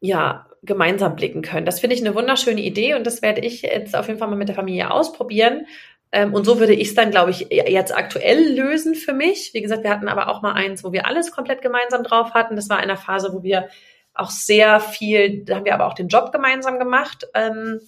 ja, 0.00 0.46
gemeinsam 0.62 1.16
blicken 1.16 1.42
können. 1.42 1.66
Das 1.66 1.80
finde 1.80 1.96
ich 1.96 2.04
eine 2.04 2.14
wunderschöne 2.14 2.60
Idee 2.60 2.94
und 2.94 3.06
das 3.06 3.22
werde 3.22 3.40
ich 3.40 3.62
jetzt 3.62 3.96
auf 3.96 4.08
jeden 4.08 4.18
Fall 4.18 4.28
mal 4.28 4.36
mit 4.36 4.48
der 4.48 4.54
Familie 4.54 4.90
ausprobieren. 4.90 5.66
Ähm, 6.12 6.34
und 6.34 6.44
so 6.44 6.60
würde 6.60 6.74
ich 6.74 6.88
es 6.88 6.94
dann, 6.94 7.10
glaube 7.10 7.30
ich, 7.30 7.48
jetzt 7.50 7.96
aktuell 7.96 8.54
lösen 8.54 8.94
für 8.94 9.12
mich. 9.12 9.52
Wie 9.52 9.62
gesagt, 9.62 9.82
wir 9.82 9.90
hatten 9.90 10.08
aber 10.08 10.28
auch 10.28 10.42
mal 10.42 10.52
eins, 10.52 10.84
wo 10.84 10.92
wir 10.92 11.06
alles 11.06 11.32
komplett 11.32 11.62
gemeinsam 11.62 12.02
drauf 12.02 12.34
hatten. 12.34 12.56
Das 12.56 12.68
war 12.68 12.78
in 12.78 12.84
einer 12.84 12.96
Phase, 12.96 13.32
wo 13.32 13.42
wir 13.42 13.68
auch 14.14 14.30
sehr 14.30 14.78
viel, 14.78 15.44
da 15.44 15.56
haben 15.56 15.64
wir 15.64 15.74
aber 15.74 15.86
auch 15.86 15.94
den 15.94 16.08
Job 16.08 16.32
gemeinsam 16.32 16.78
gemacht. 16.78 17.26
Ähm, 17.34 17.80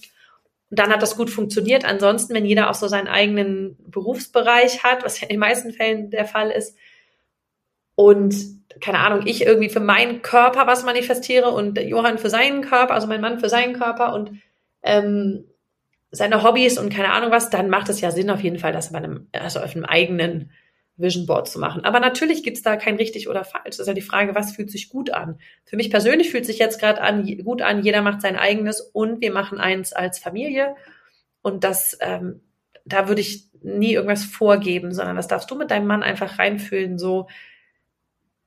dann 0.69 0.91
hat 0.91 1.01
das 1.01 1.15
gut 1.15 1.29
funktioniert. 1.29 1.85
Ansonsten, 1.85 2.33
wenn 2.33 2.45
jeder 2.45 2.69
auch 2.69 2.75
so 2.75 2.87
seinen 2.87 3.07
eigenen 3.07 3.77
Berufsbereich 3.87 4.83
hat, 4.83 5.03
was 5.03 5.19
ja 5.19 5.27
in 5.27 5.35
den 5.35 5.39
meisten 5.39 5.71
Fällen 5.71 6.09
der 6.09 6.25
Fall 6.25 6.51
ist, 6.51 6.77
und 7.95 8.35
keine 8.79 8.99
Ahnung, 8.99 9.25
ich 9.25 9.43
irgendwie 9.43 9.69
für 9.69 9.79
meinen 9.79 10.21
Körper 10.21 10.67
was 10.67 10.83
manifestiere 10.83 11.49
und 11.49 11.79
Johann 11.79 12.19
für 12.19 12.29
seinen 12.29 12.61
Körper, 12.61 12.93
also 12.93 13.07
mein 13.07 13.21
Mann 13.21 13.39
für 13.39 13.49
seinen 13.49 13.73
Körper 13.73 14.13
und 14.13 14.33
ähm, 14.83 15.45
seine 16.11 16.43
Hobbys 16.43 16.77
und 16.77 16.93
keine 16.93 17.11
Ahnung 17.11 17.31
was, 17.31 17.49
dann 17.49 17.69
macht 17.69 17.89
es 17.89 17.99
ja 18.01 18.11
Sinn 18.11 18.29
auf 18.29 18.41
jeden 18.41 18.59
Fall, 18.59 18.71
das 18.71 18.91
bei 18.91 18.99
einem, 18.99 19.27
also 19.33 19.59
auf 19.59 19.75
einem 19.75 19.85
eigenen 19.85 20.51
Vision 20.97 21.25
Board 21.25 21.47
zu 21.47 21.59
machen. 21.59 21.85
Aber 21.85 21.99
natürlich 21.99 22.43
gibt's 22.43 22.63
da 22.63 22.75
kein 22.75 22.95
richtig 22.95 23.29
oder 23.29 23.43
falsch. 23.43 23.65
Das 23.65 23.79
ist 23.79 23.87
ja 23.87 23.93
die 23.93 24.01
Frage, 24.01 24.35
was 24.35 24.55
fühlt 24.55 24.71
sich 24.71 24.89
gut 24.89 25.11
an? 25.11 25.39
Für 25.63 25.77
mich 25.77 25.91
persönlich 25.91 26.31
fühlt 26.31 26.45
sich 26.45 26.57
jetzt 26.57 26.79
gerade 26.79 27.01
an, 27.01 27.25
gut 27.43 27.61
an, 27.61 27.83
jeder 27.83 28.01
macht 28.01 28.21
sein 28.21 28.35
eigenes 28.35 28.81
und 28.81 29.21
wir 29.21 29.31
machen 29.31 29.59
eins 29.59 29.93
als 29.93 30.19
Familie. 30.19 30.75
Und 31.41 31.63
das, 31.63 31.97
ähm, 32.01 32.41
da 32.85 33.07
würde 33.07 33.21
ich 33.21 33.45
nie 33.61 33.93
irgendwas 33.93 34.25
vorgeben, 34.25 34.93
sondern 34.93 35.15
das 35.15 35.27
darfst 35.27 35.49
du 35.51 35.55
mit 35.55 35.71
deinem 35.71 35.87
Mann 35.87 36.03
einfach 36.03 36.39
reinfühlen, 36.39 36.97
so 36.97 37.27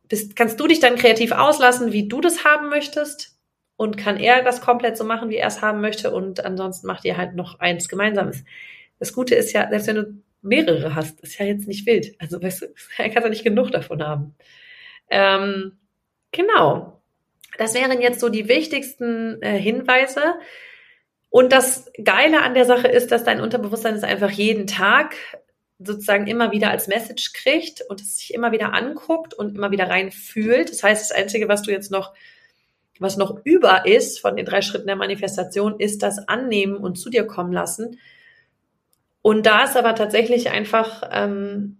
bist, 0.09 0.35
kannst 0.35 0.59
du 0.59 0.67
dich 0.67 0.81
dann 0.81 0.97
kreativ 0.97 1.33
auslassen, 1.33 1.93
wie 1.93 2.09
du 2.09 2.21
das 2.21 2.45
haben 2.45 2.69
möchtest 2.69 3.39
und 3.77 3.97
kann 3.97 4.19
er 4.19 4.43
das 4.43 4.61
komplett 4.61 4.97
so 4.97 5.05
machen, 5.05 5.31
wie 5.31 5.37
er 5.37 5.49
es 5.49 5.63
haben 5.63 5.81
möchte 5.81 6.11
und 6.13 6.45
ansonsten 6.45 6.87
macht 6.87 7.05
ihr 7.05 7.17
halt 7.17 7.35
noch 7.35 7.61
eins 7.61 7.89
Gemeinsames. 7.89 8.45
Das 8.99 9.13
Gute 9.13 9.35
ist 9.35 9.53
ja, 9.53 9.69
selbst 9.71 9.87
wenn 9.87 9.97
du 9.97 10.23
mehrere 10.43 10.95
hast, 10.95 11.21
ist 11.21 11.39
ja 11.39 11.47
jetzt 11.47 11.69
nicht 11.69 11.87
wild. 11.87 12.15
Also 12.19 12.43
weißt 12.43 12.63
du, 12.63 12.67
er 12.99 13.11
kann 13.11 13.23
ja 13.23 13.29
nicht 13.29 13.45
genug 13.45 13.71
davon 13.73 14.03
haben. 14.03 14.35
Ähm, 15.11 15.79
genau. 16.33 17.01
Das 17.59 17.75
wären 17.75 18.01
jetzt 18.01 18.21
so 18.21 18.29
die 18.29 18.49
wichtigsten 18.49 19.43
äh, 19.43 19.59
Hinweise. 19.59 20.35
Und 21.29 21.53
das 21.53 21.91
Geile 22.03 22.43
an 22.43 22.55
der 22.55 22.65
Sache 22.65 22.89
ist, 22.89 23.13
dass 23.13 23.25
dein 23.25 23.41
Unterbewusstsein 23.41 23.95
es 23.95 24.03
einfach 24.03 24.31
jeden 24.31 24.67
Tag 24.67 25.15
sozusagen 25.79 26.27
immer 26.27 26.53
wieder 26.53 26.71
als 26.71 26.89
Message 26.89 27.33
kriegt 27.33 27.83
und 27.89 28.01
es 28.01 28.19
sich 28.19 28.35
immer 28.35 28.53
wieder 28.53 28.75
anguckt 28.75 29.33
und 29.33 29.57
immer 29.57 29.71
wieder 29.71 29.89
rein 29.89 30.11
fühlt. 30.11 30.71
Das 30.71 30.83
heißt, 30.83 31.03
das 31.03 31.17
Einzige, 31.17 31.49
was 31.49 31.63
du 31.63 31.71
jetzt 31.71 31.91
noch, 31.91 32.13
was 32.99 33.17
noch 33.17 33.41
über 33.45 33.87
ist 33.87 34.21
von 34.21 34.37
den 34.37 34.45
drei 34.45 34.61
Schritten 34.61 34.89
der 34.89 34.97
Manifestation, 34.97 35.79
ist 35.79 36.03
das 36.03 36.19
Annehmen 36.29 36.77
und 36.77 36.97
zu 36.97 37.09
dir 37.09 37.27
kommen 37.27 37.53
lassen. 37.53 37.99
Und 39.23 39.47
da 39.47 39.65
ist 39.65 39.77
aber 39.77 39.95
tatsächlich 39.95 40.51
einfach, 40.51 41.03
ähm, 41.13 41.79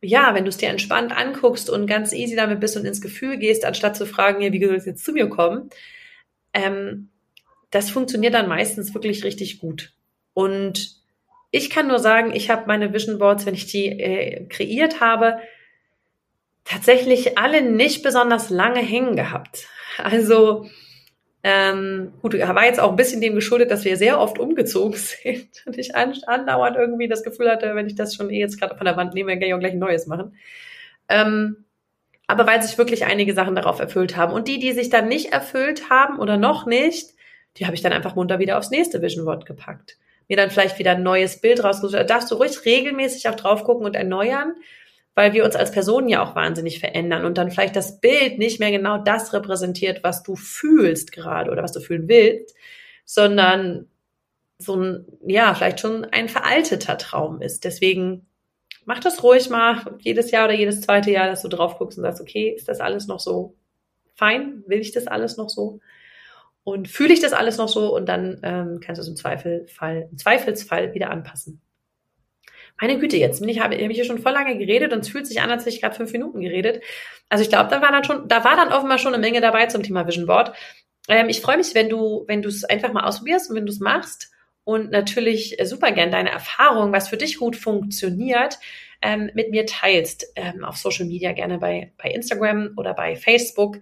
ja, 0.00 0.34
wenn 0.34 0.44
du 0.44 0.48
es 0.48 0.56
dir 0.56 0.68
entspannt 0.68 1.16
anguckst 1.16 1.68
und 1.68 1.86
ganz 1.86 2.12
easy 2.12 2.36
damit 2.36 2.60
bist 2.60 2.76
und 2.76 2.84
ins 2.84 3.00
Gefühl 3.00 3.36
gehst, 3.38 3.64
anstatt 3.64 3.96
zu 3.96 4.06
fragen, 4.06 4.40
ja, 4.40 4.52
wie 4.52 4.64
soll 4.64 4.76
es 4.76 4.86
jetzt 4.86 5.04
zu 5.04 5.12
mir 5.12 5.28
kommen, 5.28 5.70
ähm, 6.54 7.10
das 7.70 7.90
funktioniert 7.90 8.34
dann 8.34 8.48
meistens 8.48 8.94
wirklich 8.94 9.24
richtig 9.24 9.58
gut. 9.58 9.92
Und 10.32 10.96
ich 11.50 11.70
kann 11.70 11.88
nur 11.88 11.98
sagen, 11.98 12.34
ich 12.34 12.50
habe 12.50 12.64
meine 12.66 12.92
Vision 12.92 13.18
Boards, 13.18 13.46
wenn 13.46 13.54
ich 13.54 13.66
die 13.66 13.86
äh, 13.86 14.46
kreiert 14.46 15.00
habe, 15.00 15.38
tatsächlich 16.64 17.38
alle 17.38 17.62
nicht 17.62 18.02
besonders 18.02 18.50
lange 18.50 18.80
hängen 18.80 19.16
gehabt. 19.16 19.66
Also 19.98 20.68
ähm, 21.48 22.12
gut, 22.22 22.34
war 22.36 22.64
jetzt 22.64 22.80
auch 22.80 22.90
ein 22.90 22.96
bisschen 22.96 23.20
dem 23.20 23.36
geschuldet, 23.36 23.70
dass 23.70 23.84
wir 23.84 23.96
sehr 23.96 24.18
oft 24.18 24.40
umgezogen 24.40 24.98
sind 24.98 25.62
und 25.64 25.78
ich 25.78 25.94
andauernd 25.94 26.76
irgendwie 26.76 27.06
das 27.06 27.22
Gefühl 27.22 27.48
hatte, 27.48 27.72
wenn 27.76 27.86
ich 27.86 27.94
das 27.94 28.16
schon 28.16 28.30
eh 28.30 28.40
jetzt 28.40 28.58
gerade 28.58 28.76
von 28.76 28.84
der 28.84 28.96
Wand 28.96 29.14
nehme, 29.14 29.30
dann 29.30 29.38
kann 29.38 29.48
ich 29.48 29.54
auch 29.54 29.60
gleich 29.60 29.74
ein 29.74 29.78
neues 29.78 30.08
machen. 30.08 30.36
Ähm, 31.08 31.64
aber 32.26 32.48
weil 32.48 32.60
sich 32.60 32.76
wirklich 32.78 33.04
einige 33.04 33.32
Sachen 33.32 33.54
darauf 33.54 33.78
erfüllt 33.78 34.16
haben. 34.16 34.32
Und 34.32 34.48
die, 34.48 34.58
die 34.58 34.72
sich 34.72 34.90
dann 34.90 35.06
nicht 35.06 35.32
erfüllt 35.32 35.88
haben 35.88 36.18
oder 36.18 36.36
noch 36.36 36.66
nicht, 36.66 37.10
die 37.58 37.66
habe 37.66 37.76
ich 37.76 37.82
dann 37.82 37.92
einfach 37.92 38.16
munter 38.16 38.40
wieder 38.40 38.58
aufs 38.58 38.70
nächste 38.70 39.00
Vision 39.00 39.24
Board 39.24 39.46
gepackt 39.46 39.98
mir 40.28 40.36
dann 40.36 40.50
vielleicht 40.50 40.78
wieder 40.78 40.92
ein 40.92 41.02
neues 41.02 41.40
Bild 41.40 41.62
rausgesucht. 41.62 41.94
Da 41.94 42.04
darfst 42.04 42.30
du 42.30 42.34
ruhig 42.34 42.64
regelmäßig 42.64 43.28
auch 43.28 43.36
drauf 43.36 43.64
gucken 43.64 43.86
und 43.86 43.94
erneuern, 43.94 44.54
weil 45.16 45.32
wir 45.32 45.44
uns 45.46 45.56
als 45.56 45.72
Personen 45.72 46.08
ja 46.08 46.22
auch 46.22 46.36
wahnsinnig 46.36 46.78
verändern 46.78 47.24
und 47.24 47.38
dann 47.38 47.50
vielleicht 47.50 47.74
das 47.74 48.00
Bild 48.00 48.38
nicht 48.38 48.60
mehr 48.60 48.70
genau 48.70 48.98
das 48.98 49.32
repräsentiert, 49.32 50.04
was 50.04 50.22
du 50.22 50.36
fühlst 50.36 51.10
gerade 51.10 51.50
oder 51.50 51.62
was 51.62 51.72
du 51.72 51.80
fühlen 51.80 52.06
willst, 52.06 52.54
sondern 53.06 53.88
so 54.58 54.76
ein, 54.76 55.06
ja, 55.26 55.54
vielleicht 55.54 55.80
schon 55.80 56.04
ein 56.04 56.28
veralteter 56.28 56.98
Traum 56.98 57.40
ist. 57.40 57.64
Deswegen 57.64 58.26
mach 58.84 59.00
das 59.00 59.22
ruhig 59.22 59.48
mal 59.48 59.96
jedes 60.00 60.30
Jahr 60.30 60.44
oder 60.44 60.54
jedes 60.54 60.82
zweite 60.82 61.10
Jahr, 61.10 61.28
dass 61.28 61.40
du 61.42 61.48
drauf 61.48 61.78
guckst 61.78 61.96
und 61.96 62.04
sagst, 62.04 62.20
okay, 62.20 62.50
ist 62.50 62.68
das 62.68 62.80
alles 62.80 63.06
noch 63.06 63.20
so 63.20 63.54
fein? 64.14 64.64
Will 64.66 64.80
ich 64.80 64.92
das 64.92 65.06
alles 65.06 65.38
noch 65.38 65.48
so? 65.48 65.80
Und 66.62 66.88
fühle 66.88 67.14
ich 67.14 67.20
das 67.20 67.32
alles 67.32 67.56
noch 67.56 67.68
so 67.68 67.96
und 67.96 68.06
dann 68.06 68.40
ähm, 68.42 68.80
kannst 68.84 68.98
du 68.98 69.02
es 69.02 69.08
im 69.08 69.16
Zweifelfall, 69.16 70.08
im 70.10 70.18
Zweifelsfall 70.18 70.92
wieder 70.92 71.10
anpassen. 71.10 71.62
Meine 72.80 72.98
Güte, 72.98 73.16
jetzt 73.16 73.40
bin 73.40 73.48
ich, 73.48 73.60
habe 73.60 73.74
hab 73.76 73.90
ich 73.90 73.96
hier 73.96 74.04
schon 74.04 74.18
voll 74.18 74.32
lange 74.32 74.58
geredet 74.58 74.92
und 74.92 75.00
es 75.00 75.08
fühlt 75.08 75.26
sich 75.26 75.40
an, 75.40 75.50
als 75.50 75.62
hätte 75.62 75.74
ich 75.74 75.80
gerade 75.80 75.94
fünf 75.94 76.12
Minuten 76.12 76.40
geredet. 76.40 76.82
Also 77.28 77.42
ich 77.42 77.48
glaube, 77.48 77.70
da 77.70 77.80
war 77.80 77.90
dann 77.90 78.04
schon, 78.04 78.28
da 78.28 78.44
war 78.44 78.56
dann 78.56 78.72
offenbar 78.72 78.98
schon 78.98 79.14
eine 79.14 79.20
Menge 79.20 79.40
dabei 79.40 79.66
zum 79.66 79.82
Thema 79.82 80.06
Vision 80.06 80.26
Board. 80.26 80.52
Ähm, 81.08 81.28
ich 81.28 81.40
freue 81.40 81.56
mich, 81.56 81.74
wenn 81.74 81.88
du, 81.88 82.24
wenn 82.28 82.42
du 82.42 82.48
es 82.48 82.64
einfach 82.64 82.92
mal 82.92 83.04
ausprobierst 83.04 83.50
und 83.50 83.56
wenn 83.56 83.66
du 83.66 83.72
es 83.72 83.80
machst 83.80 84.30
und 84.64 84.90
natürlich 84.90 85.56
super 85.64 85.92
gern 85.92 86.10
deine 86.10 86.30
Erfahrung, 86.30 86.92
was 86.92 87.08
für 87.08 87.16
dich 87.16 87.38
gut 87.38 87.56
funktioniert, 87.56 88.58
ähm, 89.02 89.30
mit 89.34 89.50
mir 89.50 89.66
teilst 89.66 90.32
ähm, 90.36 90.64
auf 90.64 90.76
Social 90.76 91.06
Media 91.06 91.32
gerne 91.32 91.58
bei 91.58 91.92
bei 91.96 92.10
Instagram 92.10 92.72
oder 92.76 92.94
bei 92.94 93.16
Facebook. 93.16 93.78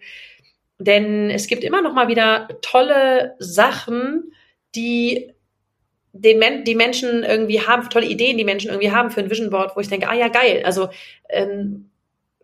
Denn 0.79 1.31
es 1.31 1.47
gibt 1.47 1.65
immer 1.65 1.83
noch 1.83 1.95
mal 1.95 2.09
wieder 2.09 2.49
tolle 2.61 3.35
Sachen, 3.39 4.33
die 4.75 5.34
den 6.15 6.65
die 6.65 6.77
Menschen 6.77 7.25
irgendwie 7.25 7.61
haben, 7.61 7.91
tolle 7.91 8.07
Ideen, 8.07 8.39
die 8.39 8.45
Menschen 8.45 8.71
irgendwie 8.71 8.93
haben 8.93 9.11
für 9.11 9.21
ein 9.21 9.31
Vision 9.31 9.51
Board, 9.51 9.77
wo 9.77 9.81
ich 9.81 9.89
denke, 9.89 10.09
ah 10.09 10.15
ja, 10.15 10.29
geil. 10.29 10.63
Also 10.65 10.89
ähm, 11.29 11.91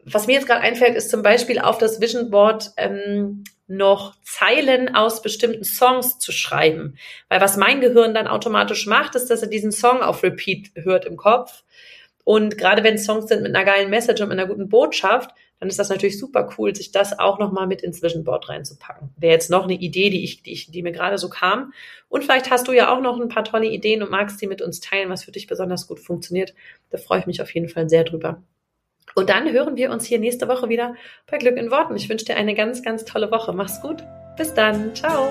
was 0.05 0.27
mir 0.27 0.33
jetzt 0.33 0.49
gerade 0.49 0.63
einfällt, 0.63 0.97
ist 0.97 1.11
zum 1.11 1.23
Beispiel 1.23 1.61
auf 1.61 1.79
das 1.79 2.01
Vision 2.01 2.31
Board 2.31 2.73
ähm, 2.77 3.45
noch 3.69 4.17
Zeilen 4.25 4.95
aus 4.97 5.23
bestimmten 5.23 5.63
Songs 5.63 6.19
zu 6.19 6.33
schreiben. 6.33 6.97
Weil 7.29 7.41
was 7.41 7.57
mein 7.57 7.81
Gehirn 7.81 8.13
dann 8.13 8.27
automatisch 8.27 8.87
macht, 8.87 9.15
ist, 9.15 9.29
dass 9.31 9.43
er 9.43 9.49
diesen 9.49 9.71
Song 9.71 10.03
auf 10.03 10.25
Repeat 10.25 10.73
hört 10.75 11.05
im 11.05 11.17
Kopf. 11.17 11.63
Und 12.25 12.59
gerade 12.59 12.83
wenn 12.83 12.99
Songs 12.99 13.29
sind 13.29 13.43
mit 13.43 13.55
einer 13.55 13.65
geilen 13.65 13.89
Message 13.89 14.21
und 14.21 14.31
mit 14.31 14.39
einer 14.39 14.49
guten 14.49 14.69
Botschaft, 14.69 15.31
dann 15.61 15.69
ist 15.69 15.79
das 15.79 15.91
natürlich 15.91 16.19
super 16.19 16.49
cool, 16.59 16.75
sich 16.75 16.91
das 16.91 17.19
auch 17.19 17.39
nochmal 17.39 17.67
mit 17.67 17.83
ins 17.83 18.03
Vision 18.03 18.25
Board 18.25 18.49
reinzupacken. 18.49 19.11
Wäre 19.17 19.35
jetzt 19.35 19.51
noch 19.51 19.65
eine 19.65 19.75
Idee, 19.75 20.09
die 20.09 20.25
ich, 20.25 20.43
die 20.43 20.53
ich, 20.53 20.71
die 20.71 20.83
mir 20.83 20.93
gerade 20.93 21.19
so 21.19 21.29
kam. 21.29 21.73
Und 22.09 22.25
vielleicht 22.25 22.51
hast 22.51 22.67
du 22.67 22.73
ja 22.73 22.93
auch 22.93 23.01
noch 23.01 23.21
ein 23.21 23.29
paar 23.29 23.45
tolle 23.45 23.69
Ideen 23.69 24.03
und 24.03 24.11
magst 24.11 24.41
die 24.41 24.47
mit 24.47 24.63
uns 24.63 24.81
teilen, 24.81 25.11
was 25.11 25.25
für 25.25 25.33
dich 25.33 25.47
besonders 25.47 25.87
gut 25.87 26.01
funktioniert. 26.01 26.55
Da 26.89 26.99
freue 26.99 27.21
ich 27.21 27.27
mich 27.27 27.43
auf 27.43 27.55
jeden 27.55 27.69
Fall 27.69 27.91
sehr 27.91 28.05
drüber. 28.05 28.43
Und 29.15 29.29
dann 29.29 29.51
hören 29.53 29.77
wir 29.77 29.91
uns 29.91 30.07
hier 30.07 30.19
nächste 30.19 30.49
Woche 30.49 30.69
wieder 30.69 30.95
bei 31.31 31.37
Glück 31.37 31.57
in 31.57 31.71
Worten. 31.71 31.97
Ich 31.97 32.09
wünsche 32.09 32.25
dir 32.25 32.37
eine 32.37 32.55
ganz, 32.55 32.83
ganz 32.83 33.05
tolle 33.05 33.31
Woche. 33.31 33.53
Mach's 33.53 33.83
gut. 33.83 34.03
Bis 34.37 34.55
dann. 34.55 34.95
Ciao. 34.95 35.31